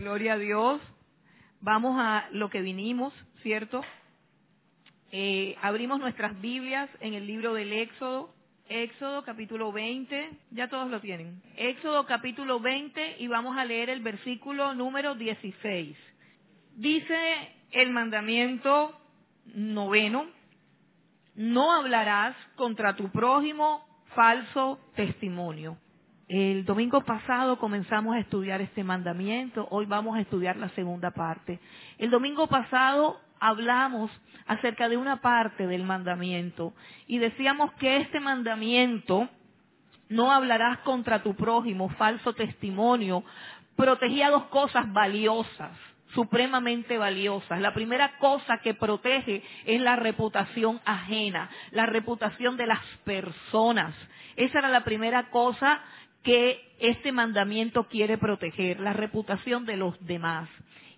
[0.00, 0.80] Gloria a Dios.
[1.60, 3.12] Vamos a lo que vinimos,
[3.42, 3.82] ¿cierto?
[5.12, 8.32] Eh, abrimos nuestras Biblias en el libro del Éxodo.
[8.70, 11.42] Éxodo capítulo 20, ya todos lo tienen.
[11.54, 15.94] Éxodo capítulo 20 y vamos a leer el versículo número 16.
[16.76, 18.98] Dice el mandamiento
[19.54, 20.30] noveno,
[21.34, 25.76] no hablarás contra tu prójimo falso testimonio.
[26.30, 31.58] El domingo pasado comenzamos a estudiar este mandamiento, hoy vamos a estudiar la segunda parte.
[31.98, 34.12] El domingo pasado hablamos
[34.46, 36.72] acerca de una parte del mandamiento
[37.08, 39.28] y decíamos que este mandamiento,
[40.08, 43.24] no hablarás contra tu prójimo, falso testimonio,
[43.74, 45.76] protegía dos cosas valiosas,
[46.14, 47.60] supremamente valiosas.
[47.60, 53.96] La primera cosa que protege es la reputación ajena, la reputación de las personas.
[54.36, 55.80] Esa era la primera cosa
[56.22, 60.48] que este mandamiento quiere proteger, la reputación de los demás.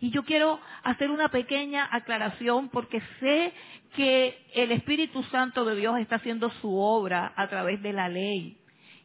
[0.00, 3.52] Y yo quiero hacer una pequeña aclaración porque sé
[3.94, 8.58] que el Espíritu Santo de Dios está haciendo su obra a través de la ley.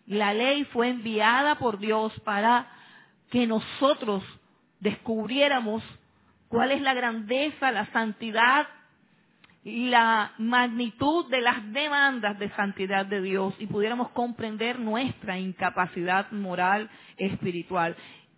[0.08, 2.68] La ley fue enviada por Dios para
[3.30, 4.23] que nosotros
[4.80, 5.84] descubriéramos
[6.48, 8.68] cuál es la grandeza, la santidad
[9.68, 16.90] la magnitud de las demandas de santidad de Dios y pudiéramos comprender nuestra incapacidad moral
[17.18, 17.94] espiritual.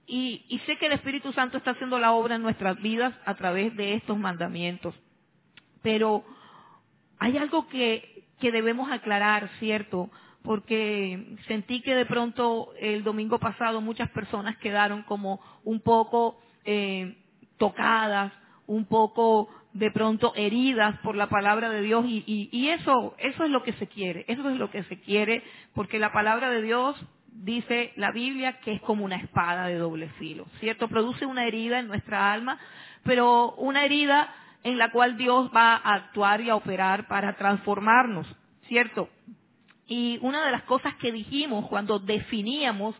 [0.07, 3.35] Y, y, sé que el Espíritu Santo está haciendo la obra en nuestras vidas a
[3.35, 4.95] través de estos mandamientos.
[5.83, 6.25] Pero
[7.19, 10.09] hay algo que, que debemos aclarar, ¿cierto?
[10.41, 17.17] Porque sentí que de pronto el domingo pasado muchas personas quedaron como un poco eh,
[17.59, 18.33] tocadas,
[18.65, 19.47] un poco
[19.79, 23.71] de pronto heridas por la palabra de Dios y, y, eso, eso es lo que
[23.73, 25.41] se quiere, eso es lo que se quiere,
[25.73, 30.09] porque la palabra de Dios dice la Biblia que es como una espada de doble
[30.19, 30.89] filo, ¿cierto?
[30.89, 32.59] Produce una herida en nuestra alma,
[33.03, 38.27] pero una herida en la cual Dios va a actuar y a operar para transformarnos,
[38.67, 39.07] ¿cierto?
[39.87, 42.95] Y una de las cosas que dijimos cuando definíamos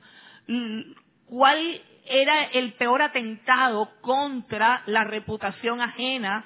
[1.25, 6.44] cuál era el peor atentado contra la reputación ajena,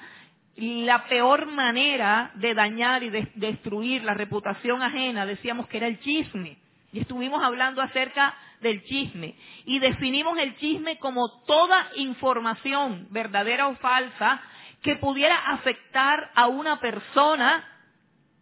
[0.55, 5.99] la peor manera de dañar y de destruir la reputación ajena, decíamos que era el
[5.99, 6.57] chisme.
[6.91, 9.35] Y estuvimos hablando acerca del chisme.
[9.65, 14.41] Y definimos el chisme como toda información, verdadera o falsa,
[14.83, 17.67] que pudiera afectar a una persona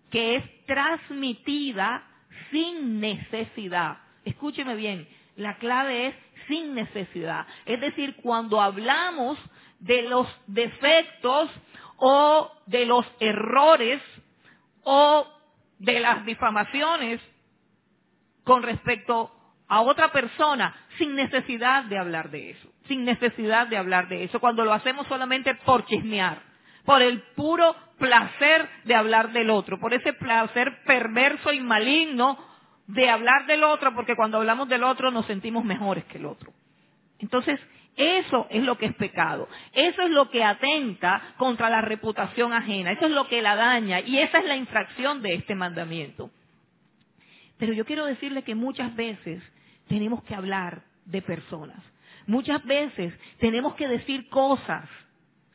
[0.09, 2.03] que es transmitida
[2.51, 3.99] sin necesidad.
[4.25, 5.07] Escúcheme bien,
[5.38, 6.16] la clave es
[6.47, 7.47] sin necesidad.
[7.66, 9.38] Es decir, cuando hablamos
[9.79, 11.49] de los defectos
[12.03, 14.01] o de los errores
[14.84, 15.28] o
[15.78, 17.22] de las difamaciones
[18.44, 19.31] con respecto
[19.67, 24.40] a otra persona sin necesidad de hablar de eso, sin necesidad de hablar de eso,
[24.40, 26.41] cuando lo hacemos solamente por chismear,
[26.85, 32.40] por el puro placer de hablar del otro, por ese placer perverso y maligno
[32.88, 36.51] de hablar del otro, porque cuando hablamos del otro nos sentimos mejores que el otro.
[37.19, 37.59] Entonces,
[37.96, 39.47] eso es lo que es pecado.
[39.74, 42.91] Eso es lo que atenta contra la reputación ajena.
[42.91, 44.00] Eso es lo que la daña.
[44.00, 46.31] Y esa es la infracción de este mandamiento.
[47.57, 49.44] Pero yo quiero decirle que muchas veces
[49.88, 51.78] tenemos que hablar de personas.
[52.25, 54.88] Muchas veces tenemos que decir cosas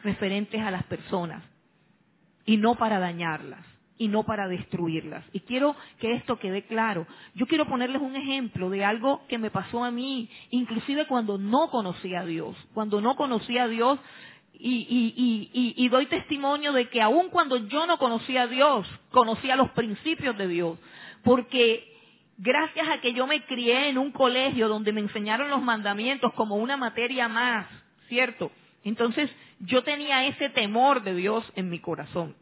[0.03, 1.43] referentes a las personas
[2.45, 3.65] y no para dañarlas
[3.99, 5.25] y no para destruirlas.
[5.33, 7.07] Y quiero que esto quede claro.
[7.35, 11.71] Yo quiero ponerles un ejemplo de algo que me pasó a mí, inclusive cuando no
[11.71, 12.57] conocía a Dios.
[12.75, 13.99] Cuando no conocía a Dios
[14.59, 19.71] y, y, doy testimonio de que aun cuando yo no conocía a Dios, conocía los
[19.71, 20.79] principios de Dios.
[21.23, 21.93] Porque
[22.39, 26.57] gracias a que yo me crié en un colegio donde me enseñaron los mandamientos como
[26.57, 27.67] una materia más,
[28.09, 28.51] ¿cierto?
[28.85, 29.31] Entonces
[29.61, 32.35] yo tenía ese temor de Dios en mi corazón.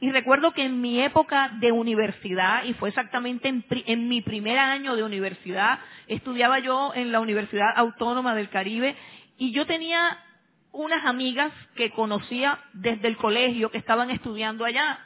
[0.00, 4.96] Y recuerdo que en mi época de universidad, y fue exactamente en, mi primer año
[4.96, 8.96] de universidad, estudiaba yo en la Universidad Autónoma del Caribe,
[9.36, 10.18] y yo tenía
[10.72, 15.00] unas amigas que conocía desde el colegio que estaban estudiando allá.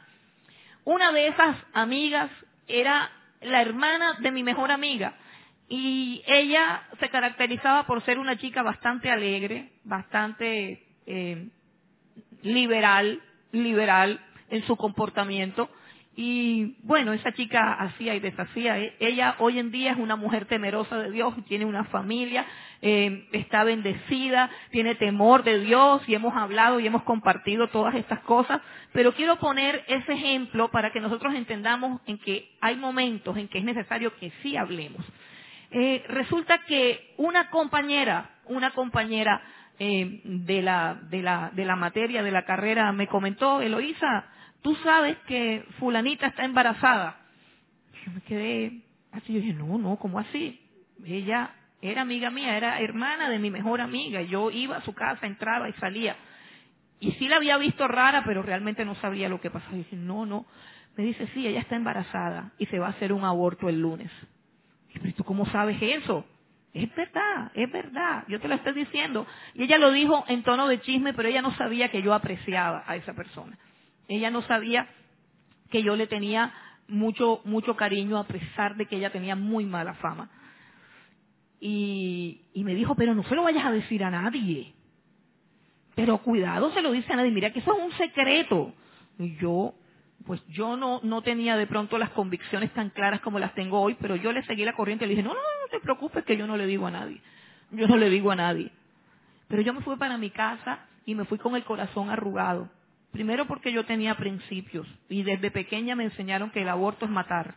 [0.85, 2.31] Una de esas amigas
[2.69, 3.11] era
[3.41, 5.17] la hermana de mi mejor amiga.
[5.69, 11.49] Y ella se caracterizaba por ser una chica bastante alegre, bastante eh,
[12.43, 13.21] liberal,
[13.51, 14.21] liberal,
[14.51, 15.69] en su comportamiento.
[16.17, 18.79] Y bueno, esa chica hacía y deshacía.
[18.79, 22.47] E, ella hoy en día es una mujer temerosa de Dios, tiene una familia,
[22.83, 28.21] eh, está bendecida, tiene temor de Dios y hemos hablado y hemos compartido todas estas
[28.21, 28.61] cosas.
[28.93, 33.59] Pero quiero poner ese ejemplo para que nosotros entendamos en que hay momentos en que
[33.59, 35.05] es necesario que sí hablemos.
[35.77, 39.43] eh, resulta que una compañera, una compañera
[39.79, 44.27] eh, de, la, de, la, de la materia, de la carrera, me comentó, Eloísa,
[44.63, 47.17] tú sabes que fulanita está embarazada.
[48.05, 48.81] Yo me quedé
[49.13, 50.61] así, yo dije, no, no, ¿cómo así?
[51.05, 51.51] Ella
[51.83, 54.23] era amiga mía, era hermana de mi mejor amiga.
[54.23, 56.17] Yo iba a su casa, entraba y salía.
[57.01, 59.75] Y sí la había visto rara, pero realmente no sabía lo que pasaba.
[59.75, 60.47] Y dije, no, no.
[60.97, 64.11] Me dice, sí, ella está embarazada y se va a hacer un aborto el lunes.
[64.93, 66.25] Pero ¿tú cómo sabes eso?
[66.75, 68.25] Es verdad, es verdad.
[68.27, 69.27] Yo te lo estoy diciendo.
[69.55, 72.83] Y ella lo dijo en tono de chisme, pero ella no sabía que yo apreciaba
[72.87, 73.57] a esa persona.
[74.09, 74.89] Ella no sabía
[75.71, 76.53] que yo le tenía
[76.89, 80.29] mucho, mucho cariño a pesar de que ella tenía muy mala fama.
[81.61, 84.75] Y, y me dijo, pero no se lo vayas a decir a nadie.
[85.95, 87.31] Pero cuidado, se lo dice a nadie.
[87.31, 88.75] Mira que eso es un secreto.
[89.21, 89.75] Y yo,
[90.27, 93.97] pues yo no, no tenía de pronto las convicciones tan claras como las tengo hoy,
[94.01, 95.41] pero yo le seguí la corriente y le dije, no, no,
[95.75, 97.21] no te preocupes que yo no le digo a nadie.
[97.71, 98.71] Yo no le digo a nadie.
[99.49, 102.71] Pero yo me fui para mi casa y me fui con el corazón arrugado.
[103.11, 107.57] Primero porque yo tenía principios y desde pequeña me enseñaron que el aborto es matar.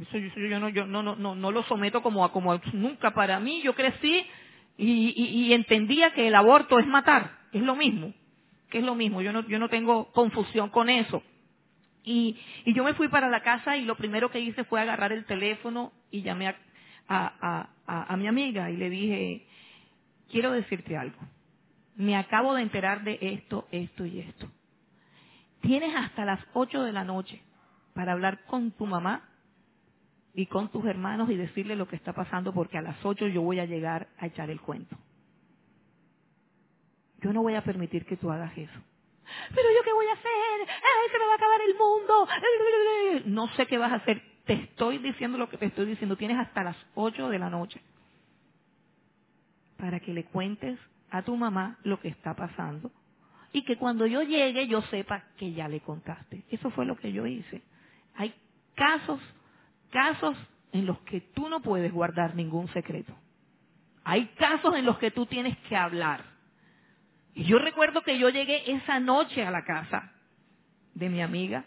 [0.00, 3.62] Eso yo, no, lo someto como a, como nunca para mí.
[3.62, 4.26] Yo crecí
[4.76, 8.12] y, entendía que el aborto es matar, es lo mismo,
[8.70, 9.22] que es lo mismo.
[9.22, 11.22] Yo no, yo no tengo confusión con eso.
[12.02, 15.12] Y, y yo me fui para la casa y lo primero que hice fue agarrar
[15.12, 16.56] el teléfono y llamé a,
[17.08, 19.46] a, a, a mi amiga y le dije,
[20.30, 21.18] quiero decirte algo.
[21.96, 24.48] Me acabo de enterar de esto, esto y esto.
[25.60, 27.42] Tienes hasta las 8 de la noche
[27.94, 29.28] para hablar con tu mamá
[30.34, 33.42] y con tus hermanos y decirle lo que está pasando porque a las 8 yo
[33.42, 34.96] voy a llegar a echar el cuento.
[37.22, 38.80] Yo no voy a permitir que tú hagas eso.
[39.54, 40.68] Pero yo qué voy a hacer?
[40.68, 42.28] ¡Ay, se me va a acabar el mundo!
[43.26, 44.20] No sé qué vas a hacer.
[44.44, 46.16] Te estoy diciendo lo que te estoy diciendo.
[46.16, 47.80] Tienes hasta las 8 de la noche
[49.76, 50.78] para que le cuentes
[51.10, 52.90] a tu mamá lo que está pasando
[53.52, 56.44] y que cuando yo llegue yo sepa que ya le contaste.
[56.50, 57.62] Eso fue lo que yo hice.
[58.16, 58.34] Hay
[58.74, 59.20] casos,
[59.90, 60.36] casos
[60.72, 63.14] en los que tú no puedes guardar ningún secreto.
[64.02, 66.24] Hay casos en los que tú tienes que hablar.
[67.34, 70.12] Y yo recuerdo que yo llegué esa noche a la casa
[70.94, 71.64] de mi amiga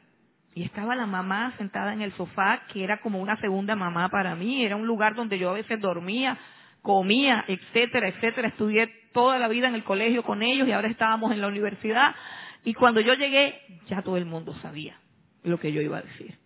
[0.54, 4.36] y estaba la mamá sentada en el sofá, que era como una segunda mamá para
[4.36, 6.38] mí, era un lugar donde yo a veces dormía,
[6.82, 8.48] comía, etcétera, etcétera.
[8.48, 12.16] Estudié toda la vida en el colegio con ellos y ahora estábamos en la universidad.
[12.64, 15.00] Y cuando yo llegué, ya todo el mundo sabía
[15.44, 16.38] lo que yo iba a decir.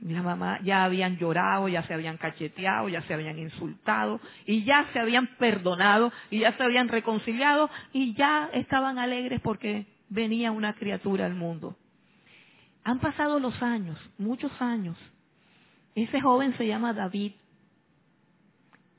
[0.00, 4.86] Mi mamá ya habían llorado, ya se habían cacheteado, ya se habían insultado y ya
[4.92, 10.74] se habían perdonado y ya se habían reconciliado y ya estaban alegres porque venía una
[10.74, 11.76] criatura al mundo.
[12.88, 14.96] Han pasado los años, muchos años.
[15.94, 17.32] Ese joven se llama David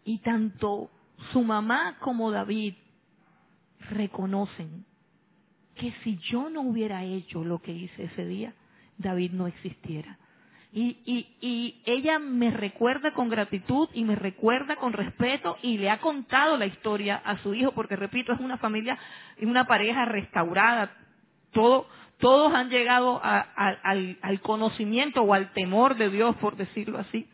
[0.05, 0.91] y tanto
[1.33, 2.75] su mamá como David
[3.89, 4.85] reconocen
[5.73, 8.53] que si yo no hubiera hecho lo que hice ese día,
[8.99, 10.19] David no existiera.
[10.71, 16.59] Y, ella me recuerda con gratitud y me recuerda con respeto y le ha contado
[16.59, 18.99] la historia a su hijo, porque repito, es una familia,
[19.35, 20.95] es una pareja restaurada.
[21.51, 21.87] Todo,
[22.19, 27.27] todos han llegado al, conocimiento o al temor de Dios, por decirlo así.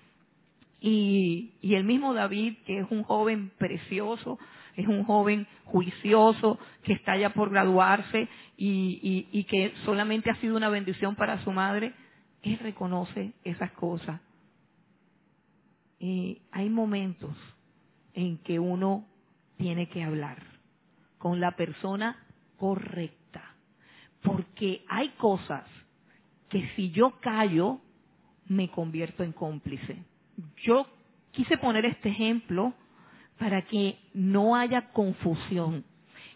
[0.79, 4.37] Y, el mismo David, que es un joven precioso,
[4.75, 8.27] es un joven juicioso, que está ya por graduarse
[8.57, 11.93] y, y, que solamente ha sido una bendición para su madre,
[12.43, 14.21] él reconoce esas cosas.
[15.97, 17.35] Y hay momentos
[18.13, 19.07] en que uno
[19.57, 20.43] tiene que hablar
[21.17, 22.23] con la persona
[22.57, 23.24] correcta,
[24.25, 25.63] porque hay cosas
[26.49, 27.79] que si yo callo,
[28.47, 30.03] me convierto en cómplice
[30.63, 30.87] yo
[31.31, 32.73] quise poner este ejemplo
[33.37, 35.83] para que no haya confusión.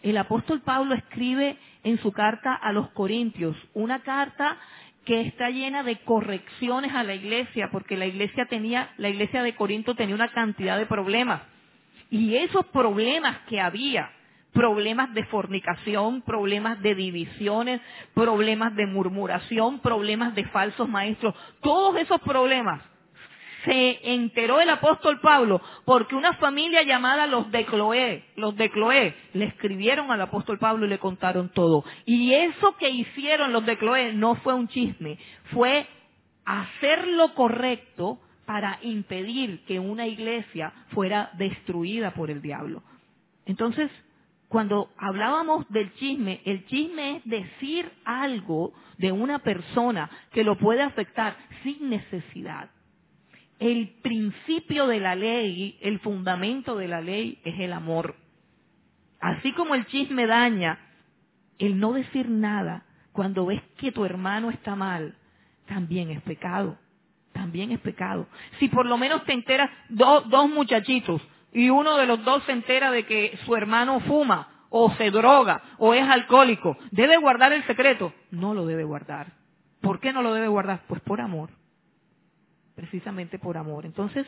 [0.02, 4.58] El apóstol Pablo escribe en su carta a los Corintios, una carta
[5.04, 9.54] que está llena de correcciones a la iglesia, porque la iglesia tenía, la iglesia de
[9.54, 11.42] Corinto tenía una cantidad de problemas.
[12.10, 14.10] Y esos problemas que había,
[14.52, 17.80] problemas de fornicación, problemas de divisiones,
[18.14, 22.82] problemas de murmuración, problemas de falsos maestros, todos esos problemas
[23.64, 29.14] se enteró el apóstol Pablo porque una familia llamada los de Cloé, los de Cloé,
[29.34, 31.84] le escribieron al apóstol Pablo y le contaron todo.
[32.06, 35.18] Y eso que hicieron los de Cloé no fue un chisme,
[35.52, 35.86] fue
[36.44, 42.82] hacer lo correcto para impedir que una iglesia fuera destruida por el diablo.
[43.46, 43.90] Entonces,
[44.50, 50.82] cuando hablábamos del chisme, el chisme es decir algo de una persona que lo puede
[50.82, 52.68] afectar sin necesidad
[53.60, 58.16] el principio de la ley, el fundamento de la ley es el amor.
[59.20, 60.78] Así como el chisme daña,
[61.58, 65.14] el no decir nada cuando ves que tu hermano está mal,
[65.66, 66.78] también es pecado.
[67.32, 68.26] También es pecado.
[68.58, 72.90] Si por lo menos te enteras dos muchachitos y uno de los dos se entera
[72.90, 78.12] de que su hermano fuma o se droga o es alcohólico, ¿debe guardar el secreto?
[78.30, 79.32] No lo debe guardar.
[79.80, 80.82] ¿Por qué no lo debe guardar?
[80.86, 81.50] Pues por amor.
[82.74, 83.84] Precisamente por amor.
[83.84, 84.26] Entonces,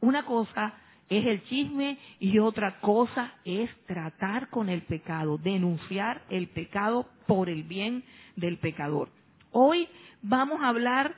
[0.00, 0.74] una cosa
[1.08, 7.48] es el chisme y otra cosa es tratar con el pecado, denunciar el pecado por
[7.48, 8.04] el bien
[8.34, 9.08] del pecador.
[9.52, 9.88] Hoy
[10.22, 11.14] vamos a hablar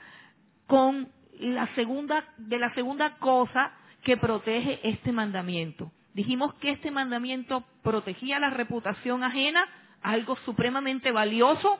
[0.66, 1.08] con
[1.40, 5.90] la segunda, de la segunda cosa que protege este mandamiento.
[6.14, 9.64] Dijimos que este mandamiento protegía la reputación ajena,
[10.02, 11.78] algo supremamente valioso,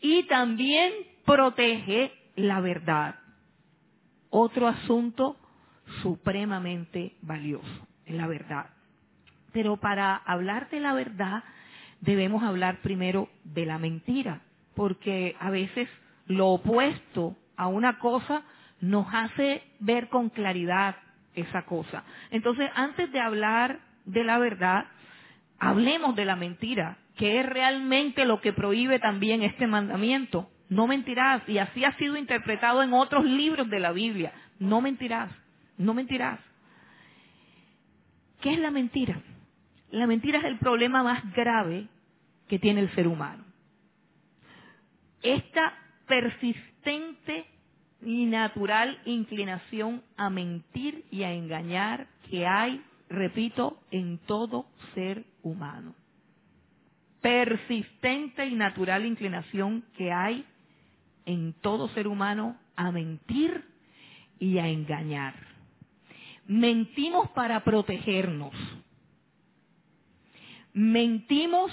[0.00, 0.92] y también
[1.24, 3.16] protege la verdad.
[4.30, 5.36] Otro asunto
[6.02, 8.66] supremamente valioso, la verdad.
[9.52, 11.42] Pero para hablar de la verdad
[12.00, 14.42] debemos hablar primero de la mentira,
[14.74, 15.88] porque a veces
[16.26, 18.42] lo opuesto a una cosa
[18.80, 20.96] nos hace ver con claridad
[21.34, 22.04] esa cosa.
[22.30, 24.86] Entonces, antes de hablar de la verdad,
[25.58, 30.50] hablemos de la mentira, que es realmente lo que prohíbe también este mandamiento.
[30.68, 34.32] No mentirás, y así ha sido interpretado en otros libros de la Biblia.
[34.58, 35.30] No mentirás.
[35.76, 36.40] No mentirás.
[38.40, 39.20] ¿Qué es la mentira?
[39.90, 41.88] La mentira es el problema más grave
[42.48, 43.44] que tiene el ser humano.
[45.22, 45.74] Esta
[46.06, 47.46] persistente
[48.02, 55.94] y natural inclinación a mentir y a engañar que hay, repito, en todo ser humano.
[57.20, 60.44] Persistente y natural inclinación que hay
[61.26, 63.64] en todo ser humano a mentir
[64.38, 65.34] y a engañar.
[66.46, 68.54] Mentimos para protegernos.
[70.72, 71.70] Mentimos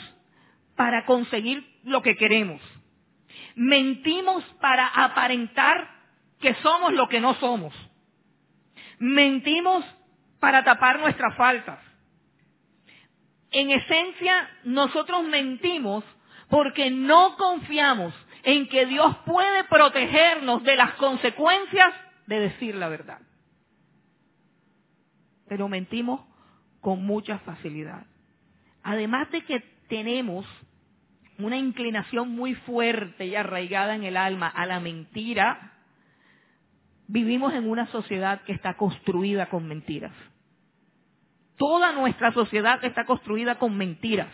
[0.75, 2.59] para conseguir lo que queremos.
[3.55, 5.94] Mentimos para aparentar
[6.39, 7.73] que somos lo que no somos.
[8.99, 9.83] Mentimos
[10.39, 11.79] para tapar nuestras faltas.
[13.51, 16.03] En esencia, nosotros mentimos
[16.49, 18.13] porque no confiamos
[18.43, 21.93] en que Dios puede protegernos de las consecuencias
[22.27, 23.19] de decir la verdad
[25.47, 26.21] pero mentimos
[26.81, 28.05] con mucha facilidad.
[28.83, 30.45] Además de que tenemos
[31.37, 35.73] una inclinación muy fuerte y arraigada en el alma a la mentira,
[37.07, 40.13] vivimos en una sociedad que está construida con mentiras.
[41.57, 44.27] Toda nuestra sociedad está construida con mentiras.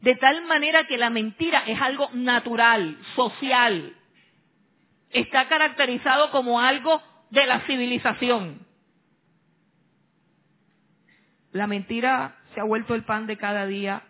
[0.00, 3.94] De tal manera que la mentira es algo natural, social.
[5.10, 8.66] Está caracterizado como algo de la civilización.
[11.52, 14.02] La mentira se ha vuelto el pan de cada día,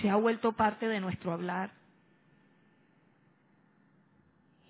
[0.00, 1.79] se ha vuelto parte de nuestro hablar.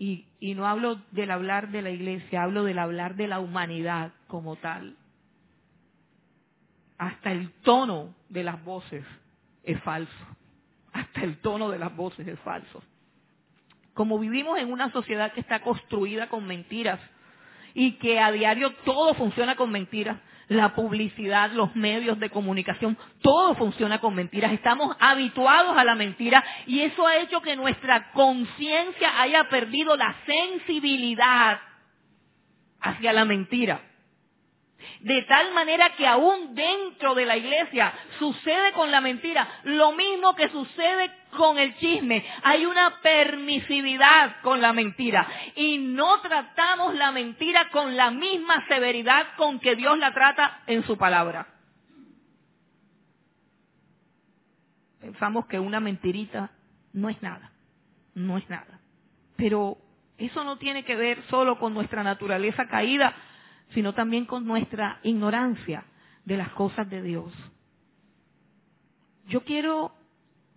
[0.03, 4.57] Y, no hablo del hablar de la iglesia, hablo del hablar de la humanidad como
[4.57, 4.97] tal.
[6.97, 9.05] Hasta el tono de las voces
[9.63, 10.27] es falso.
[10.95, 12.83] Hasta el tono de las voces es falso.
[13.93, 16.99] Como vivimos en una sociedad que está construida con mentiras
[17.75, 20.19] y que a diario todo funciona con mentiras,
[20.51, 24.53] la publicidad, los medios de comunicación, todo funciona con mentiras.
[24.53, 30.13] Estamos habituados a la mentira y eso ha hecho que nuestra conciencia haya perdido la
[30.27, 31.61] sensibilidad
[32.81, 33.81] hacia la mentira.
[35.01, 40.35] De tal manera que aún dentro de la iglesia sucede con la mentira lo mismo
[40.35, 42.25] que sucede con el chisme.
[42.43, 45.27] Hay una permisividad con la mentira.
[45.57, 50.85] Y no tratamos la mentira con la misma severidad con que Dios la trata en
[50.85, 51.47] su palabra.
[55.01, 56.51] Pensamos que una mentirita
[56.93, 57.53] no es nada.
[58.15, 58.81] No es nada.
[59.37, 59.79] Pero
[60.19, 63.15] eso no tiene que ver solo con nuestra naturaleza caída,
[63.75, 65.85] sino también con nuestra ignorancia
[66.25, 67.33] de las cosas de Dios.
[69.29, 69.93] Yo quiero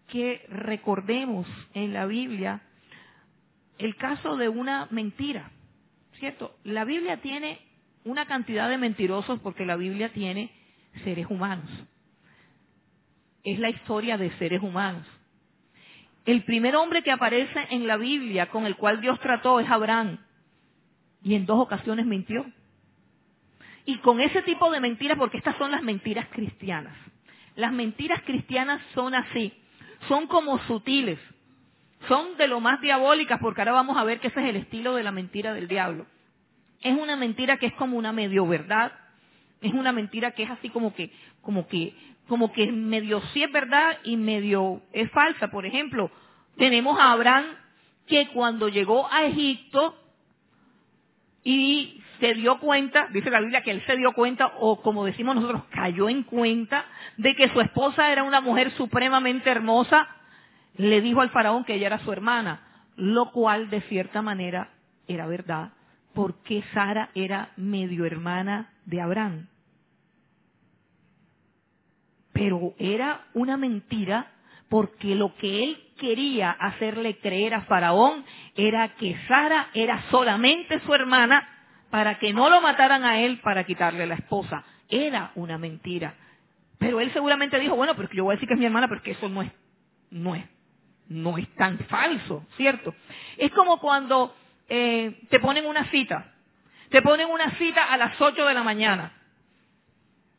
[0.08, 2.62] que recordemos en la Biblia
[3.78, 5.52] el caso de una mentira,
[6.20, 6.56] ¿cierto?
[6.64, 7.60] La Biblia tiene
[8.04, 10.52] una cantidad de mentirosos porque la Biblia tiene
[11.04, 11.70] seres humanos.
[13.44, 15.06] Es la historia de seres humanos.
[16.26, 20.20] El primer hombre que aparece en la Biblia con el cual Dios trató es Abraham.
[21.22, 22.46] Y en dos ocasiones mintió.
[23.86, 26.96] Y con ese tipo de mentiras, porque estas son las mentiras cristianas.
[27.56, 29.54] Las mentiras cristianas son así,
[30.08, 31.20] son como sutiles,
[32.08, 34.96] son de lo más diabólicas, porque ahora vamos a ver que ese es el estilo
[34.96, 36.06] de la mentira del diablo.
[36.82, 38.92] es una mentira que es como una medio verdad,
[39.62, 41.12] es una mentira que es así como que,
[41.42, 41.96] como que,
[42.28, 45.50] como que medio sí es verdad y medio es falsa.
[45.50, 46.12] Por ejemplo,
[46.58, 47.46] tenemos a Abraham
[48.06, 49.98] que cuando llegó a Egipto
[51.46, 55.36] y se dio cuenta, dice la Biblia que él se dio cuenta, o como decimos
[55.36, 56.86] nosotros, cayó en cuenta
[57.18, 60.08] de que su esposa era una mujer supremamente hermosa,
[60.78, 62.62] le dijo al faraón que ella era su hermana,
[62.96, 64.70] lo cual de cierta manera
[65.06, 65.74] era verdad,
[66.14, 69.48] porque Sara era medio hermana de Abraham.
[72.32, 74.32] Pero era una mentira
[74.70, 78.24] porque lo que él quería hacerle creer a Faraón
[78.56, 81.50] era que Sara era solamente su hermana
[81.94, 84.64] para que no lo mataran a él para quitarle la esposa.
[84.90, 86.16] Era una mentira.
[86.80, 89.12] Pero él seguramente dijo, bueno, pero yo voy a decir que es mi hermana porque
[89.12, 89.52] eso no es,
[90.10, 90.44] no es,
[91.08, 92.96] no es tan falso, ¿cierto?
[93.38, 94.36] Es como cuando
[94.70, 96.34] eh, te ponen una cita.
[96.90, 99.14] Te ponen una cita a las 8 de la mañana.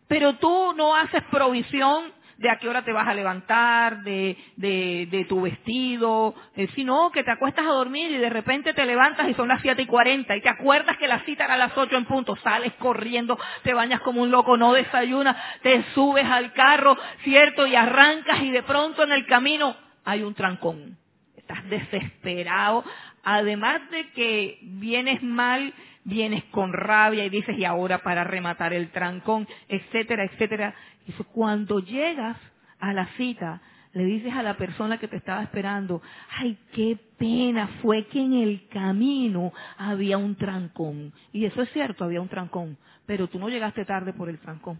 [0.09, 5.26] Pero tú no haces provisión de a qué hora te vas a levantar, de, de,
[5.29, 9.35] tu vestido, eh, sino que te acuestas a dormir y de repente te levantas y
[9.35, 11.97] son las siete y cuarenta y te acuerdas que la cita era a las ocho
[11.97, 16.97] en punto, sales corriendo, te bañas como un loco, no desayunas, te subes al carro,
[17.23, 17.67] ¿cierto?
[17.67, 20.99] Y arrancas y de pronto en el camino hay un trancón.
[21.37, 22.85] Estás desesperado,
[23.23, 25.75] además de que vienes mal,
[26.05, 30.75] vienes con rabia y dices, y ahora para rematar el trancón, etcétera, etcétera.
[31.07, 32.37] Y cuando llegas
[32.79, 33.61] a la cita,
[33.93, 36.03] le dices a la persona que te estaba esperando,
[36.37, 41.13] ay, qué pena fue que en el camino había un trancón.
[41.33, 44.79] Y eso es cierto, había un trancón, pero tú no llegaste tarde por el trancón.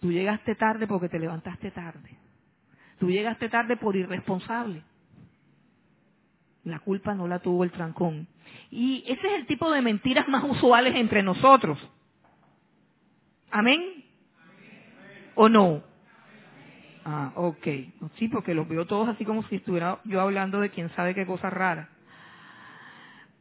[0.00, 2.16] Tú llegaste tarde porque te levantaste tarde.
[2.98, 4.82] Tú llegaste tarde por irresponsable.
[6.64, 8.28] La culpa no la tuvo el trancón.
[8.70, 11.78] Y ese es el tipo de mentiras más usuales entre nosotros.
[13.50, 14.04] ¿Amén?
[15.40, 15.84] ¿O no?
[17.04, 17.64] Ah, ok.
[18.16, 21.26] Sí, porque los veo todos así como si estuviera yo hablando de quién sabe qué
[21.26, 21.90] cosa rara.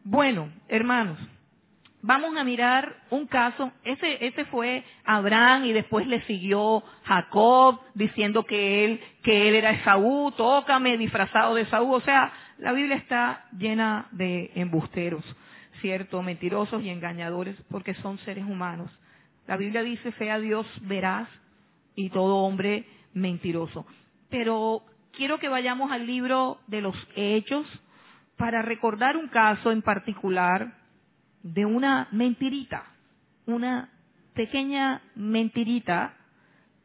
[0.03, 1.17] Bueno, hermanos,
[2.03, 3.71] vamos a mirar un caso.
[3.83, 10.31] Ese, fue Abraham y después le siguió Jacob diciendo que él, que él era Esaú,
[10.37, 11.95] tócame disfrazado de Esaú.
[11.95, 15.25] O sea, la Biblia está llena de embusteros,
[15.81, 16.21] ¿cierto?
[16.21, 18.91] Mentirosos y engañadores porque son seres humanos.
[19.47, 21.27] La Biblia dice, fe a Dios verás
[21.97, 23.85] y todo hombre mentiroso.
[24.29, 27.65] Pero quiero que vayamos al libro de los hechos
[28.37, 30.77] para recordar un caso en particular
[31.41, 32.85] de una mentirita,
[33.47, 33.89] una
[34.35, 36.15] pequeña mentirita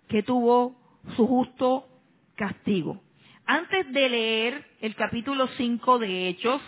[0.09, 0.77] que tuvo
[1.15, 1.87] su justo
[2.35, 3.03] castigo.
[3.45, 6.63] Antes de leer el capítulo 5 de Hechos,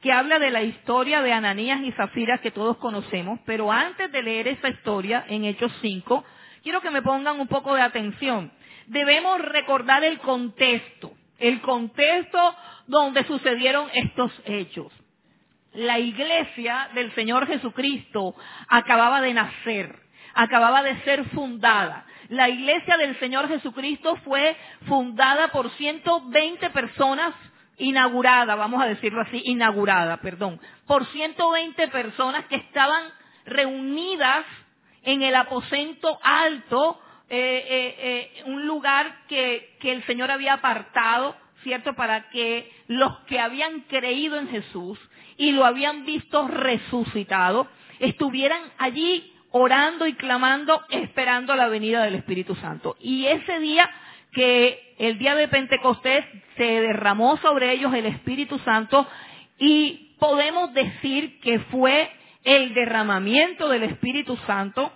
[0.00, 4.22] que habla de la historia de Ananías y Zafira que todos conocemos, pero antes de
[4.22, 6.24] leer esa historia en Hechos 5,
[6.66, 8.50] quiero que me pongan un poco de atención.
[8.88, 12.56] Debemos recordar el contexto, el contexto
[12.88, 14.92] donde sucedieron estos hechos.
[15.74, 18.34] La iglesia del Señor Jesucristo
[18.66, 19.96] acababa de nacer,
[20.34, 22.04] acababa de ser fundada.
[22.30, 24.56] La iglesia del Señor Jesucristo fue
[24.88, 27.32] fundada por 120 personas
[27.78, 33.04] inaugurada, vamos a decirlo así, inaugurada, perdón, por 120 personas que estaban
[33.44, 34.44] reunidas
[35.06, 41.36] en el aposento alto, eh, eh, eh, un lugar que, que el Señor había apartado,
[41.62, 41.94] ¿cierto?
[41.94, 44.98] Para que los que habían creído en Jesús
[45.38, 47.68] y lo habían visto resucitado,
[48.00, 52.96] estuvieran allí orando y clamando, esperando la venida del Espíritu Santo.
[53.00, 53.88] Y ese día
[54.32, 56.24] que el día de Pentecostés
[56.56, 59.06] se derramó sobre ellos el Espíritu Santo
[59.58, 62.10] y podemos decir que fue
[62.46, 64.92] el derramamiento del Espíritu Santo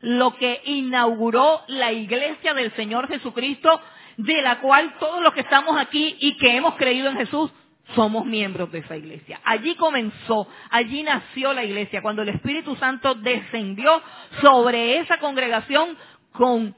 [0.00, 3.80] lo que inauguró la iglesia del Señor Jesucristo,
[4.16, 7.52] de la cual todos los que estamos aquí y que hemos creído en Jesús
[7.94, 9.40] somos miembros de esa iglesia.
[9.44, 14.00] Allí comenzó, allí nació la iglesia, cuando el Espíritu Santo descendió
[14.40, 15.98] sobre esa congregación
[16.32, 16.74] con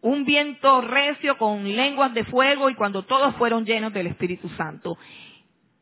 [0.00, 4.98] un viento recio, con lenguas de fuego y cuando todos fueron llenos del Espíritu Santo.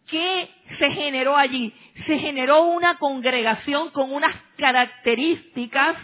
[0.08, 1.72] ¿Qué se generó allí?
[2.06, 5.96] Se generó una congregación con unas características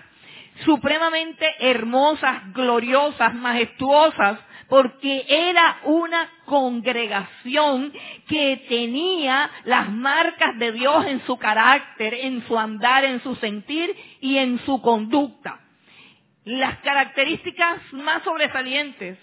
[0.64, 4.38] supremamente hermosas, gloriosas, majestuosas,
[4.68, 7.92] porque era una congregación
[8.28, 13.94] que tenía las marcas de Dios en su carácter, en su andar, en su sentir
[14.20, 15.60] y en su conducta.
[16.44, 19.18] Las características más sobresalientes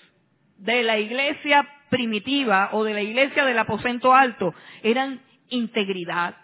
[0.58, 6.38] de la iglesia primitiva o de la iglesia del aposento alto eran integridad,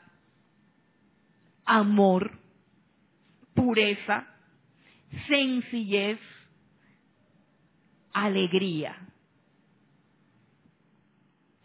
[1.65, 2.37] amor,
[3.55, 4.27] pureza,
[5.29, 6.19] sencillez,
[8.11, 8.97] alegría,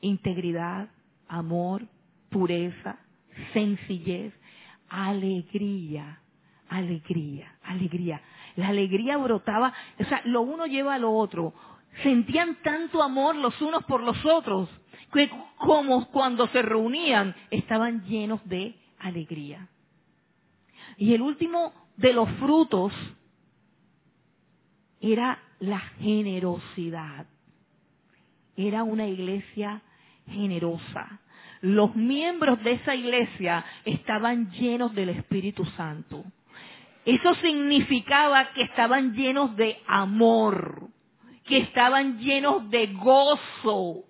[0.01, 0.89] integridad,
[1.27, 1.83] amor,
[2.31, 3.01] pureza,
[3.53, 4.33] sencillez,
[4.89, 6.21] alegría,
[6.69, 8.23] alegría, alegría.
[8.55, 11.53] La alegría brotaba, o sea, lo uno lleva a lo otro.
[12.03, 14.69] Sentían tanto amor los unos por los otros
[15.13, 19.69] que como cuando se reunían estaban llenos de alegría.
[20.97, 22.93] Y el último de los frutos
[25.01, 27.27] era la generosidad.
[28.57, 29.83] Era una iglesia
[30.27, 31.21] generosa.
[31.61, 36.25] Los miembros de esa iglesia estaban llenos del Espíritu Santo.
[37.05, 40.89] Eso significaba que estaban llenos de amor,
[41.53, 44.05] que estaban llenos de gozo,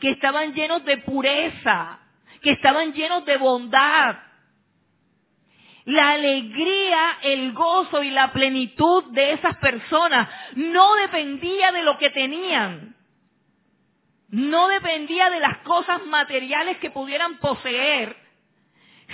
[0.00, 2.00] que estaban llenos de pureza,
[2.42, 4.16] que estaban llenos de bondad.
[5.84, 12.10] La alegría, el gozo y la plenitud de esas personas no dependía de lo que
[12.10, 12.96] tenían.
[14.30, 18.16] No dependía de las cosas materiales que pudieran poseer,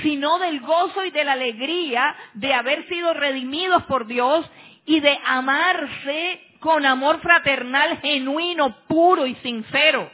[0.03, 4.51] sino del gozo y de la alegría de haber sido redimidos por Dios
[4.87, 10.11] y de amarse con amor fraternal genuino, puro y sincero.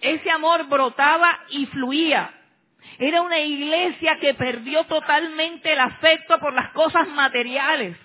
[0.00, 2.32] Ese amor brotaba y fluía.
[2.98, 7.96] Era una iglesia que perdió totalmente el afecto por las cosas materiales.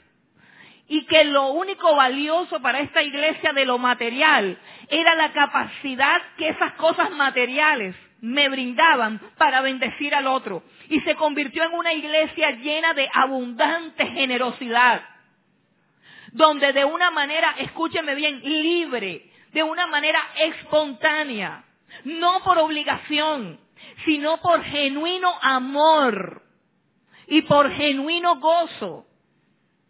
[0.87, 4.57] Y que lo único valioso para esta iglesia de lo material
[4.89, 10.63] era la capacidad que esas cosas materiales me brindaban para bendecir al otro.
[10.89, 15.14] Y se convirtió en una iglesia llena de abundante generosidad.
[16.35, 21.63] Donde de una manera, escúcheme bien, libre, de una manera espontánea,
[22.03, 23.57] no por obligación,
[24.03, 26.41] sino por genuino amor
[27.27, 29.05] y por genuino gozo.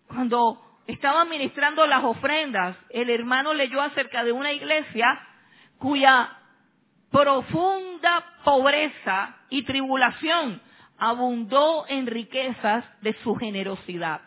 [0.08, 5.20] Cuando estaba ministrando las ofrendas, el hermano leyó acerca de una iglesia
[5.80, 6.30] cuya
[7.10, 10.62] profunda pobreza y tribulación
[11.00, 14.22] abundó en riquezas de su generosidad.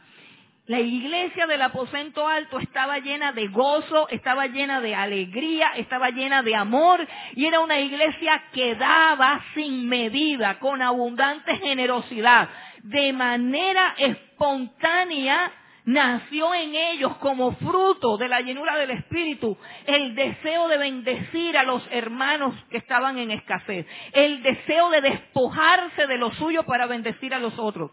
[0.68, 6.42] La iglesia del aposento alto estaba llena de gozo, estaba llena de alegría, estaba llena
[6.42, 12.50] de amor y era una iglesia que daba sin medida, con abundante generosidad,
[12.82, 15.52] de manera espontánea
[15.86, 21.62] nació en ellos como fruto de la llenura del Espíritu el deseo de bendecir a
[21.62, 27.32] los hermanos que estaban en escasez, el deseo de despojarse de lo suyo para bendecir
[27.32, 27.90] a los otros.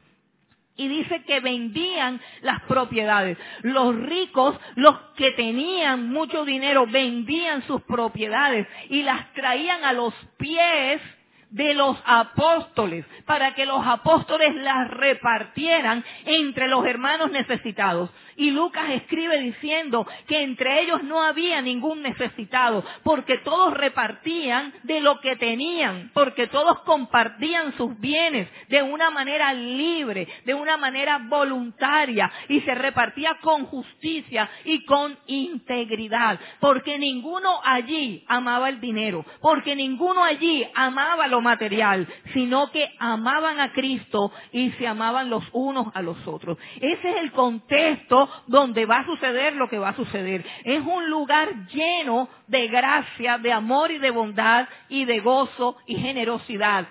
[0.77, 3.37] Y dice que vendían las propiedades.
[3.61, 10.13] Los ricos, los que tenían mucho dinero, vendían sus propiedades y las traían a los
[10.37, 11.01] pies
[11.49, 18.09] de los apóstoles para que los apóstoles las repartieran entre los hermanos necesitados.
[18.37, 24.99] Y Lucas escribe diciendo que entre ellos no había ningún necesitado, porque todos repartían de
[24.99, 31.19] lo que tenían, porque todos compartían sus bienes de una manera libre, de una manera
[31.19, 39.25] voluntaria, y se repartía con justicia y con integridad, porque ninguno allí amaba el dinero,
[39.41, 45.43] porque ninguno allí amaba lo material, sino que amaban a Cristo y se amaban los
[45.53, 46.57] unos a los otros.
[46.81, 50.45] Ese es el contexto donde va a suceder lo que va a suceder.
[50.63, 55.95] Es un lugar lleno de gracia, de amor y de bondad y de gozo y
[55.95, 56.87] generosidad.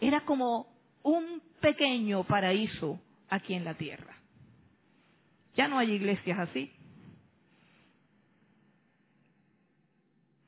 [0.00, 0.66] Era como
[1.02, 4.14] un pequeño paraíso aquí en la tierra.
[5.56, 6.72] Ya no hay iglesias así.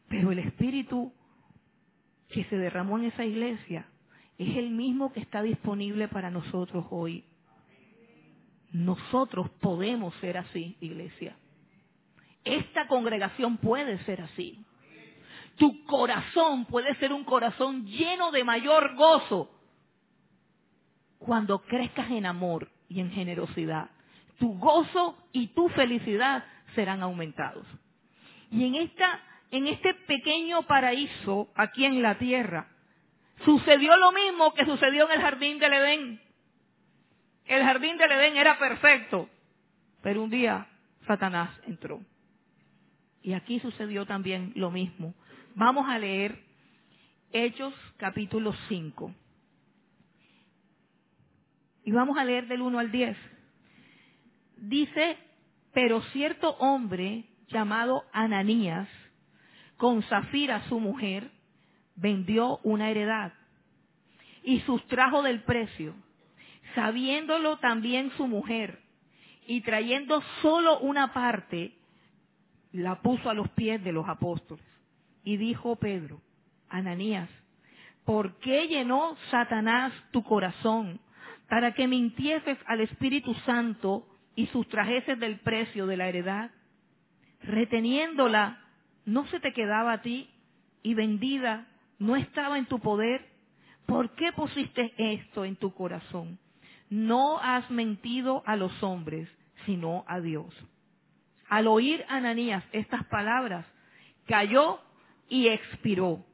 [0.09, 1.13] Pero el espíritu
[2.29, 3.87] que se derramó en esa iglesia
[4.39, 7.25] es el mismo que está disponible para nosotros hoy.
[8.73, 11.37] Nosotros podemos ser así, iglesia.
[12.45, 14.65] Esta congregación puede ser así.
[15.57, 19.51] Tu corazón puede ser un corazón lleno de mayor gozo
[21.19, 23.91] cuando crezcas en amor y en generosidad.
[24.39, 27.67] Tu gozo y tu felicidad serán aumentados.
[28.51, 32.69] Y en esta en este pequeño paraíso aquí en la tierra
[33.45, 36.21] sucedió lo mismo que sucedió en el jardín del Edén.
[37.49, 39.27] El jardín del Edén era perfecto,
[40.03, 40.69] pero un día
[41.07, 42.03] Satanás entró.
[43.23, 45.15] Y aquí sucedió también lo mismo.
[45.55, 46.39] Vamos a leer
[47.33, 49.15] Hechos capítulo 5.
[51.85, 53.17] Y vamos a leer del 1 al 10.
[54.59, 55.17] Dice,
[55.73, 58.89] pero cierto hombre llamado Ananías,
[59.79, 61.31] con Zafira su mujer,
[61.97, 63.33] vendió una heredad
[64.43, 65.95] y sustrajo del precio
[66.79, 68.79] sabiéndolo también su mujer,
[69.49, 71.73] y trayendo solo una parte,
[72.71, 74.65] la puso a los pies de los apóstoles.
[75.25, 76.21] Y dijo Pedro,
[76.69, 77.29] Ananías,
[78.05, 81.01] ¿por qué llenó Satanás tu corazón
[81.49, 86.53] para que mintieses al Espíritu Santo y sustrajeses del precio de la heredad?
[87.43, 88.63] Reteniéndola,
[89.05, 90.31] ¿no se te quedaba a ti?
[90.85, 91.67] Y vendida,
[91.99, 93.27] ¿no estaba en tu poder?
[93.85, 96.39] ¿Por qué pusiste esto en tu corazón?
[96.91, 99.29] No has mentido a los hombres,
[99.67, 100.55] sino a Dios.
[101.49, 103.67] Al oír Ananías estas palabras,
[104.27, 104.81] cayó
[105.29, 106.25] y expiró.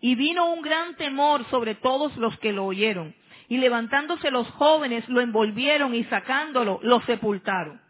[0.00, 3.14] Y vino un gran temor sobre todos los que lo oyeron.
[3.48, 7.80] Y levantándose los jóvenes lo envolvieron y sacándolo, lo sepultaron.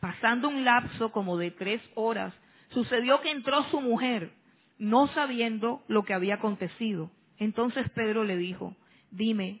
[0.00, 2.32] Pasando un lapso como de tres horas,
[2.70, 4.32] sucedió que entró su mujer,
[4.78, 7.10] no sabiendo lo que había acontecido.
[7.38, 8.74] Entonces Pedro le dijo,
[9.10, 9.60] dime,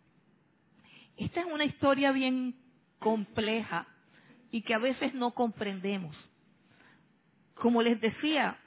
[1.21, 2.55] Esta es una historia bien
[2.97, 3.85] compleja
[4.49, 6.15] y que a veces no comprendemos.
[7.53, 8.57] Como les decía,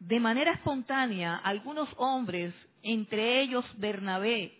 [0.00, 4.58] de manera espontánea, algunos hombres, entre ellos Bernabé,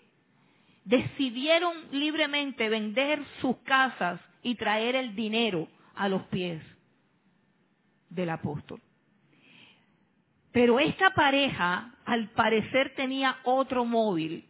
[0.84, 6.62] decidieron libremente vender sus casas y traer el dinero a los pies
[8.10, 8.80] del apóstol.
[10.52, 14.47] Pero esta pareja, al parecer, tenía otro móvil.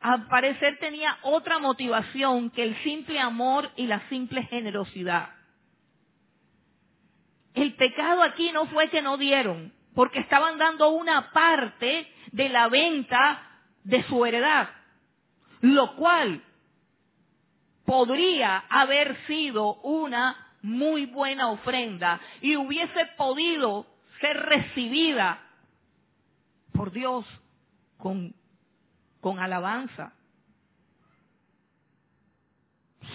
[0.00, 5.30] Al parecer tenía otra motivación que el simple amor y la simple generosidad.
[7.54, 12.68] El pecado aquí no fue que no dieron, porque estaban dando una parte de la
[12.68, 13.42] venta
[13.82, 14.68] de su heredad,
[15.62, 16.42] lo cual
[17.86, 23.86] podría haber sido una muy buena ofrenda y hubiese podido
[24.20, 25.40] ser recibida
[26.72, 27.24] por Dios
[27.96, 28.34] con,
[29.26, 30.12] con alabanza.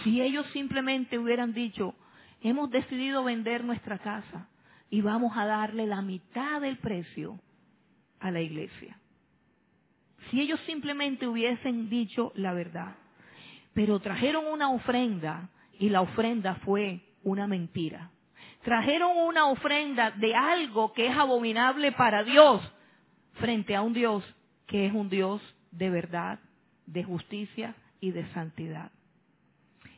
[0.04, 1.96] Si ellos simplemente hubieran dicho,
[2.42, 4.50] hemos decidido vender nuestra casa
[4.90, 7.40] y vamos a darle la mitad del precio
[8.20, 9.00] a la iglesia.
[10.30, 12.94] Si ellos simplemente hubiesen dicho la verdad,
[13.74, 15.48] pero trajeron una ofrenda
[15.80, 18.12] y la ofrenda fue una mentira.
[18.64, 22.62] Trajeron una ofrenda de algo que es abominable para Dios
[23.36, 24.26] frente a un Dios
[24.68, 25.42] que es un Dios
[25.72, 26.40] de verdad,
[26.86, 28.92] de justicia y de santidad.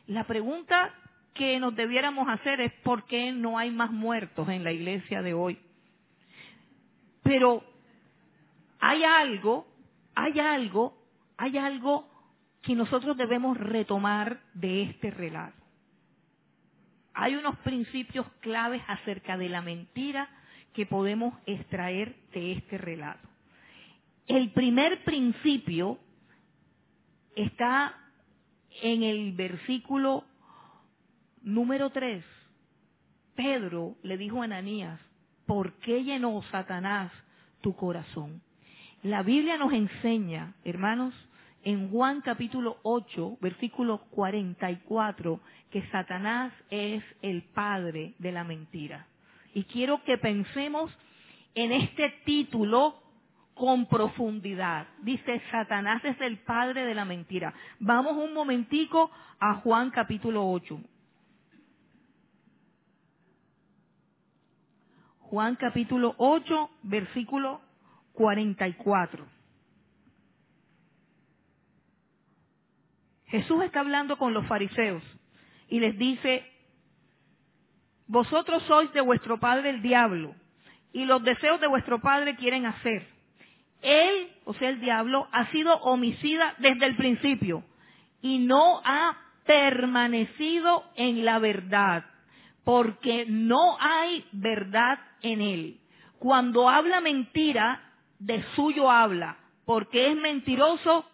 [0.06, 0.92] La pregunta
[1.34, 5.34] que nos debiéramos hacer es por qué no hay más muertos en la iglesia de
[5.34, 5.58] hoy.
[7.22, 7.64] Pero
[8.78, 9.66] hay algo,
[10.14, 10.96] hay algo,
[11.36, 12.08] hay algo
[12.62, 15.56] que nosotros debemos retomar de este relato.
[17.14, 20.28] Hay unos principios claves acerca de la mentira
[20.72, 23.28] que podemos extraer de este relato.
[24.26, 25.98] El primer principio
[27.36, 27.94] está
[28.82, 30.24] en el versículo
[31.44, 32.24] Número tres,
[33.34, 34.98] Pedro le dijo a Ananías,
[35.44, 37.12] ¿por qué llenó Satanás
[37.60, 38.40] tu corazón?
[39.02, 41.12] La Biblia nos enseña, hermanos,
[41.62, 45.38] en Juan capítulo 8, versículo 44,
[45.70, 49.06] que Satanás es el padre de la mentira.
[49.52, 50.90] Y quiero que pensemos
[51.54, 53.02] en este título
[53.54, 54.86] con profundidad.
[55.02, 57.54] Dice, Satanás es el padre de la mentira.
[57.78, 60.80] Vamos un momentico a Juan capítulo 8.
[65.20, 67.60] Juan capítulo 8, versículo
[68.12, 69.26] 44.
[73.26, 75.02] Jesús está hablando con los fariseos
[75.68, 76.46] y les dice,
[78.06, 80.34] vosotros sois de vuestro padre el diablo
[80.92, 83.13] y los deseos de vuestro padre quieren hacer.
[83.84, 87.62] Él, o sea, el diablo, ha sido homicida desde el principio
[88.22, 92.06] y no ha permanecido en la verdad,
[92.64, 95.80] porque no hay verdad en él.
[96.18, 97.82] Cuando habla mentira,
[98.18, 101.04] de suyo habla, porque es mentiroso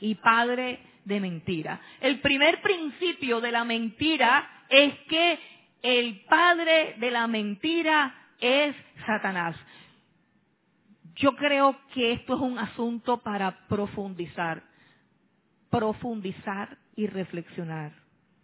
[0.00, 1.80] y padre de mentira.
[2.00, 5.38] El primer principio de la mentira es que
[5.80, 9.56] el padre de la mentira es Satanás.
[11.16, 14.62] Yo creo que esto es un asunto para profundizar,
[15.70, 17.92] profundizar y reflexionar.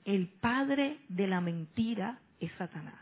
[0.05, 2.99] El padre de la mentira es Satanás.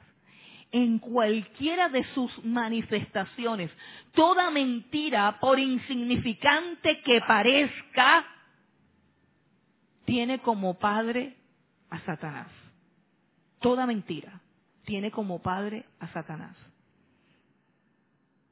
[0.72, 3.70] En cualquiera de sus manifestaciones,
[4.12, 8.26] toda mentira, por insignificante que parezca,
[10.04, 11.36] tiene como padre
[11.90, 12.48] a Satanás.
[13.60, 14.40] Toda mentira
[14.84, 16.56] tiene como padre a Satanás.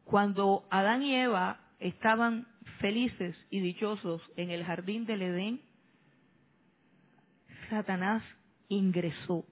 [0.09, 2.47] Cuando Adán y Eva estaban
[2.81, 5.61] felices y dichosos en el jardín del Edén,
[7.69, 8.23] Satanás
[8.69, 9.45] ingresó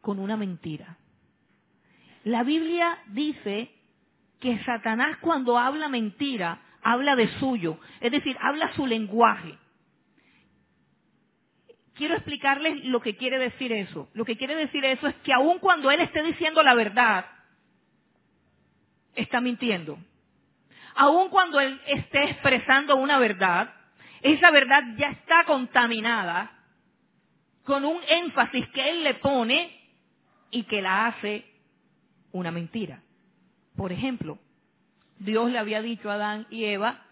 [0.00, 0.96] con una mentira.
[2.24, 3.70] La Biblia dice
[4.40, 9.56] que Satanás cuando habla mentira, habla de suyo, es decir, habla su lenguaje.
[11.94, 14.08] Quiero explicarles lo que quiere decir eso.
[14.14, 17.24] Lo que quiere decir eso es que aun cuando él esté diciendo la verdad,
[19.14, 19.98] está mintiendo.
[20.94, 23.72] Aun cuando él esté expresando una verdad,
[24.22, 26.52] esa verdad ya está contaminada
[27.64, 29.78] con un énfasis que él le pone
[30.50, 31.44] y que la hace
[32.32, 33.02] una mentira.
[33.76, 34.38] Por ejemplo,
[35.18, 37.04] Dios le había dicho a Adán y Eva,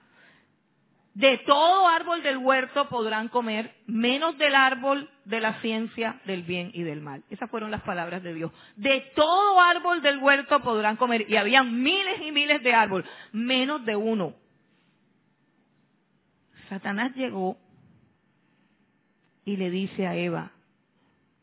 [1.18, 6.70] de todo árbol del huerto podrán comer, menos del árbol de la ciencia del bien
[6.74, 7.24] y del mal.
[7.28, 8.52] Esas fueron las palabras de Dios.
[8.76, 11.28] De todo árbol del huerto podrán comer.
[11.28, 14.34] Y había miles y miles de árboles, menos de uno.
[16.68, 17.58] Satanás llegó
[19.44, 20.52] y le dice a Eva,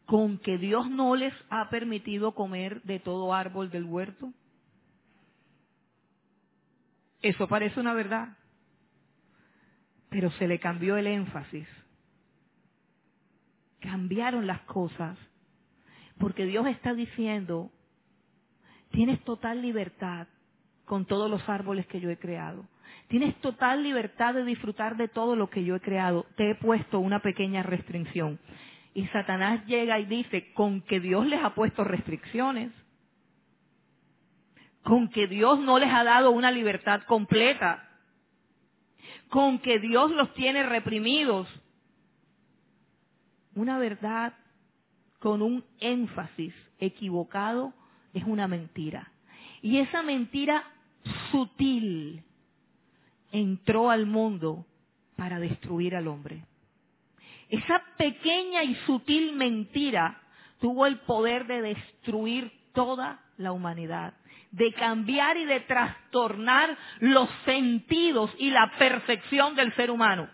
[0.06, 4.32] con que Dios no les ha permitido comer de todo árbol del huerto.
[7.22, 8.38] Eso parece una verdad,
[10.16, 11.68] pero se le cambió el énfasis.
[13.82, 15.18] Cambiaron las cosas,
[16.18, 17.70] porque Dios está diciendo,
[18.92, 20.28] tienes total libertad
[20.86, 22.66] con todos los árboles que yo he creado.
[23.10, 26.26] Tienes total libertad de disfrutar de todo lo que yo he creado.
[26.38, 28.40] Te he puesto una pequeña restricción.
[28.94, 32.72] Y Satanás llega y dice, con que Dios les ha puesto restricciones,
[34.82, 37.85] con que Dios no les ha dado una libertad completa,
[39.36, 41.46] con que Dios los tiene reprimidos.
[43.54, 44.34] Una verdad
[45.20, 47.74] con un énfasis equivocado
[48.14, 49.12] es una mentira.
[49.62, 50.64] Y esa mentira
[51.32, 52.24] sutil
[53.34, 54.66] entró al mundo
[55.18, 56.46] para destruir al hombre.
[57.50, 60.22] Esa pequeña y sutil mentira
[60.62, 64.14] tuvo el poder de destruir toda la humanidad,
[64.56, 70.30] de cambiar y de trastornar los sentidos y la perfección del ser humano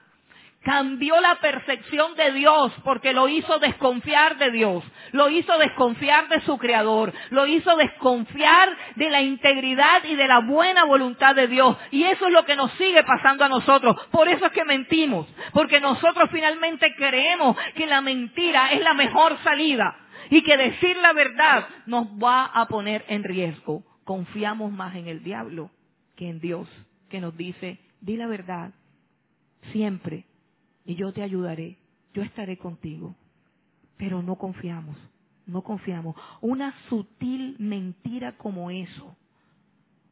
[0.64, 6.42] cambió la percepción de Dios porque lo hizo desconfiar de Dios, lo hizo desconfiar de
[6.42, 11.78] su creador, lo hizo desconfiar de la integridad y de la buena voluntad de Dios.
[11.90, 13.96] Y eso es lo que nos sigue pasando a nosotros.
[14.12, 19.38] Por eso es que mentimos, porque nosotros finalmente creemos que la mentira es la mejor
[19.44, 19.96] salida
[20.30, 23.84] y que decir la verdad nos va a poner en riesgo.
[24.12, 25.72] Confiamos más en el diablo
[26.18, 26.68] que en Dios,
[27.08, 28.74] que nos dice, di la verdad
[29.72, 30.26] siempre
[30.84, 31.78] y yo te ayudaré,
[32.14, 33.16] yo estaré contigo.
[33.96, 34.98] Pero no confiamos,
[35.46, 36.18] no confiamos.
[36.42, 39.16] Una sutil mentira como eso,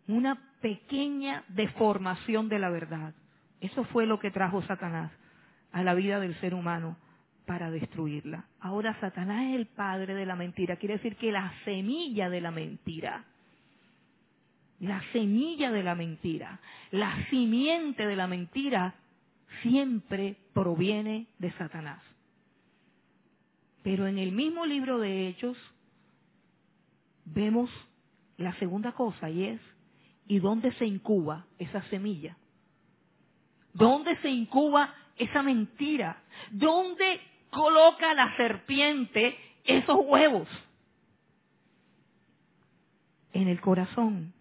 [0.08, 3.14] una pequeña deformación de la verdad,
[3.60, 5.12] eso fue lo que trajo Satanás
[5.74, 6.96] a la vida del ser humano
[7.46, 8.46] para destruirla.
[8.62, 12.52] Ahora Satanás es el padre de la mentira, quiere decir que la semilla de la
[12.52, 13.26] mentira,
[14.80, 16.60] la semilla de la mentira,
[16.92, 18.96] la simiente de la mentira
[19.62, 22.02] siempre proviene de Satanás.
[23.84, 25.58] Pero en el mismo libro de Hechos
[27.26, 27.70] vemos
[28.38, 29.62] la segunda cosa y es,
[30.28, 32.38] ¿y dónde se incuba esa semilla?
[33.74, 36.22] ¿Dónde se incuba esa mentira?
[36.52, 40.48] ¿Dónde coloca la serpiente esos huevos?
[43.34, 44.34] En el corazón.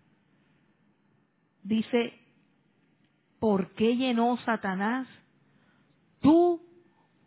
[1.69, 2.19] Dice
[3.39, 5.07] ¿por qué llenó Satanás
[6.23, 6.63] tu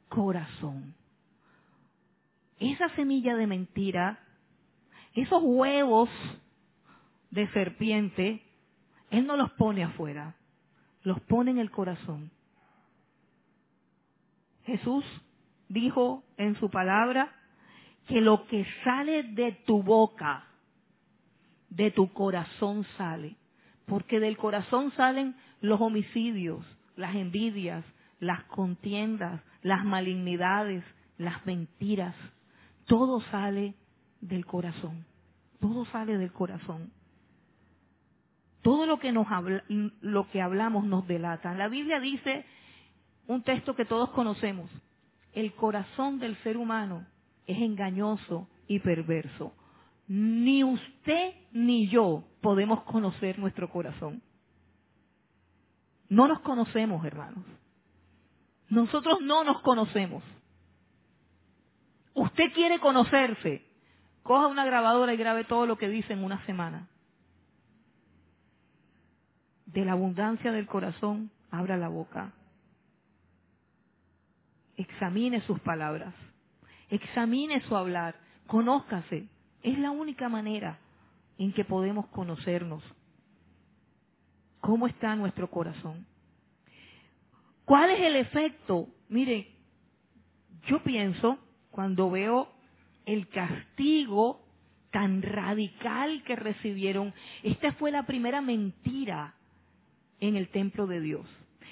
[0.10, 0.96] corazón?
[2.58, 4.18] Esa semilla de mentira,
[5.14, 6.10] esos huevos
[7.30, 8.42] de serpiente,
[9.12, 10.36] Él no los pone afuera,
[11.04, 12.32] los pone en el corazón.
[14.66, 15.06] Jesús
[15.70, 17.32] dijo en su palabra
[18.08, 20.48] que lo que sale de tu boca,
[21.70, 23.36] de tu corazón sale,
[23.86, 26.66] porque del corazón salen los homicidios,
[26.96, 27.84] las envidias,
[28.20, 30.84] las contiendas, las malignidades,
[31.18, 32.16] las mentiras.
[32.86, 33.76] Todo sale
[34.22, 35.06] del corazón.
[35.60, 36.92] Todo sale del corazón.
[38.62, 39.28] Todo lo que nos
[40.02, 41.54] lo que hablamos nos delata.
[41.56, 42.46] La Biblia dice
[43.28, 44.70] un texto que todos conocemos,
[45.34, 47.06] el corazón del ser humano
[47.48, 49.54] es engañoso y perverso.
[50.14, 54.22] Ni usted ni yo podemos conocer nuestro corazón.
[56.10, 57.46] No nos conocemos, hermanos.
[58.68, 60.22] Nosotros no nos conocemos.
[62.14, 63.66] Usted quiere conocerse.
[64.22, 66.90] Coja una grabadora y grabe todo lo que dice en una semana.
[69.66, 72.34] De la abundancia del corazón, abra la boca.
[74.76, 76.14] Examine sus palabras.
[76.90, 78.20] Examine su hablar.
[78.48, 79.30] Conózcase.
[79.62, 80.80] Es la única manera
[81.38, 82.84] en que podemos conocernos.
[84.60, 86.06] ¿Cómo está nuestro corazón?
[87.66, 88.88] ¿Cuál es el efecto?
[89.10, 89.48] Mire,
[90.68, 91.40] yo pienso
[91.72, 92.52] cuando veo
[93.06, 94.46] el castigo
[94.92, 99.34] tan radical que recibieron, esta fue la primera mentira
[100.20, 101.26] en el templo de Dios.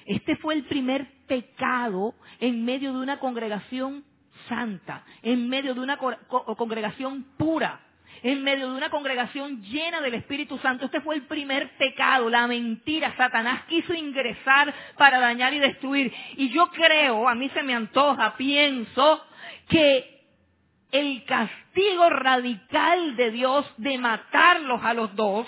[0.05, 4.03] Este fue el primer pecado en medio de una congregación
[4.50, 7.80] santa, en medio de una congregación pura,
[8.22, 10.86] en medio de una congregación llena del Espíritu Santo.
[10.86, 13.16] Este fue el primer pecado, la mentira.
[13.16, 16.14] Satanás quiso ingresar para dañar y destruir.
[16.36, 19.24] Y yo creo, a mí se me antoja, pienso,
[19.70, 20.20] que
[20.91, 25.47] el castigo radical de Dios de matarlos a los dos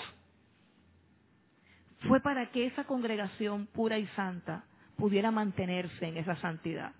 [2.08, 4.64] fue para que esa congregación pura y santa
[4.96, 6.92] pudiera mantenerse en esa santidad,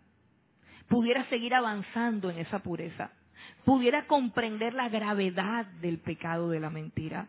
[0.88, 3.10] pudiera seguir avanzando en esa pureza,
[3.64, 7.28] pudiera comprender la gravedad del pecado de la mentira.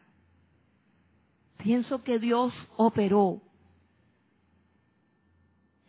[1.57, 3.41] Pienso que Dios operó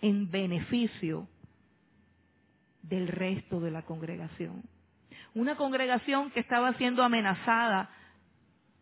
[0.01, 1.27] en beneficio
[2.83, 4.63] del resto de la congregación.
[5.35, 7.91] Una congregación que estaba siendo amenazada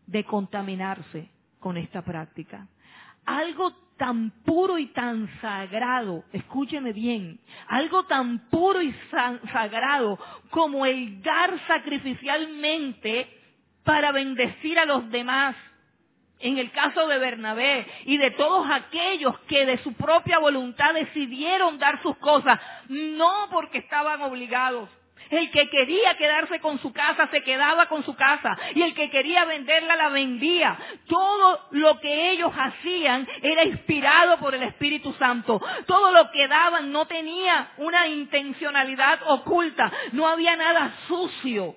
[0.05, 1.29] de contaminarse
[1.59, 2.67] con esta práctica
[3.25, 8.93] algo tan puro y tan sagrado, escúcheme bien, algo tan puro y
[9.51, 10.19] sagrado
[10.49, 13.29] como el dar sacrificialmente
[13.83, 15.55] para bendecir a los demás.
[16.39, 21.79] En el caso de Bernabé y de todos aquellos que de su propia voluntad decidieron
[21.79, 24.89] dar sus cosas, no porque estaban obligados,
[25.29, 29.09] el que quería quedarse con su casa se quedaba con su casa y el que
[29.09, 30.77] quería venderla la vendía.
[31.07, 35.61] Todo lo que ellos hacían era inspirado por el Espíritu Santo.
[35.85, 39.91] Todo lo que daban no tenía una intencionalidad oculta.
[40.11, 41.75] No había nada sucio.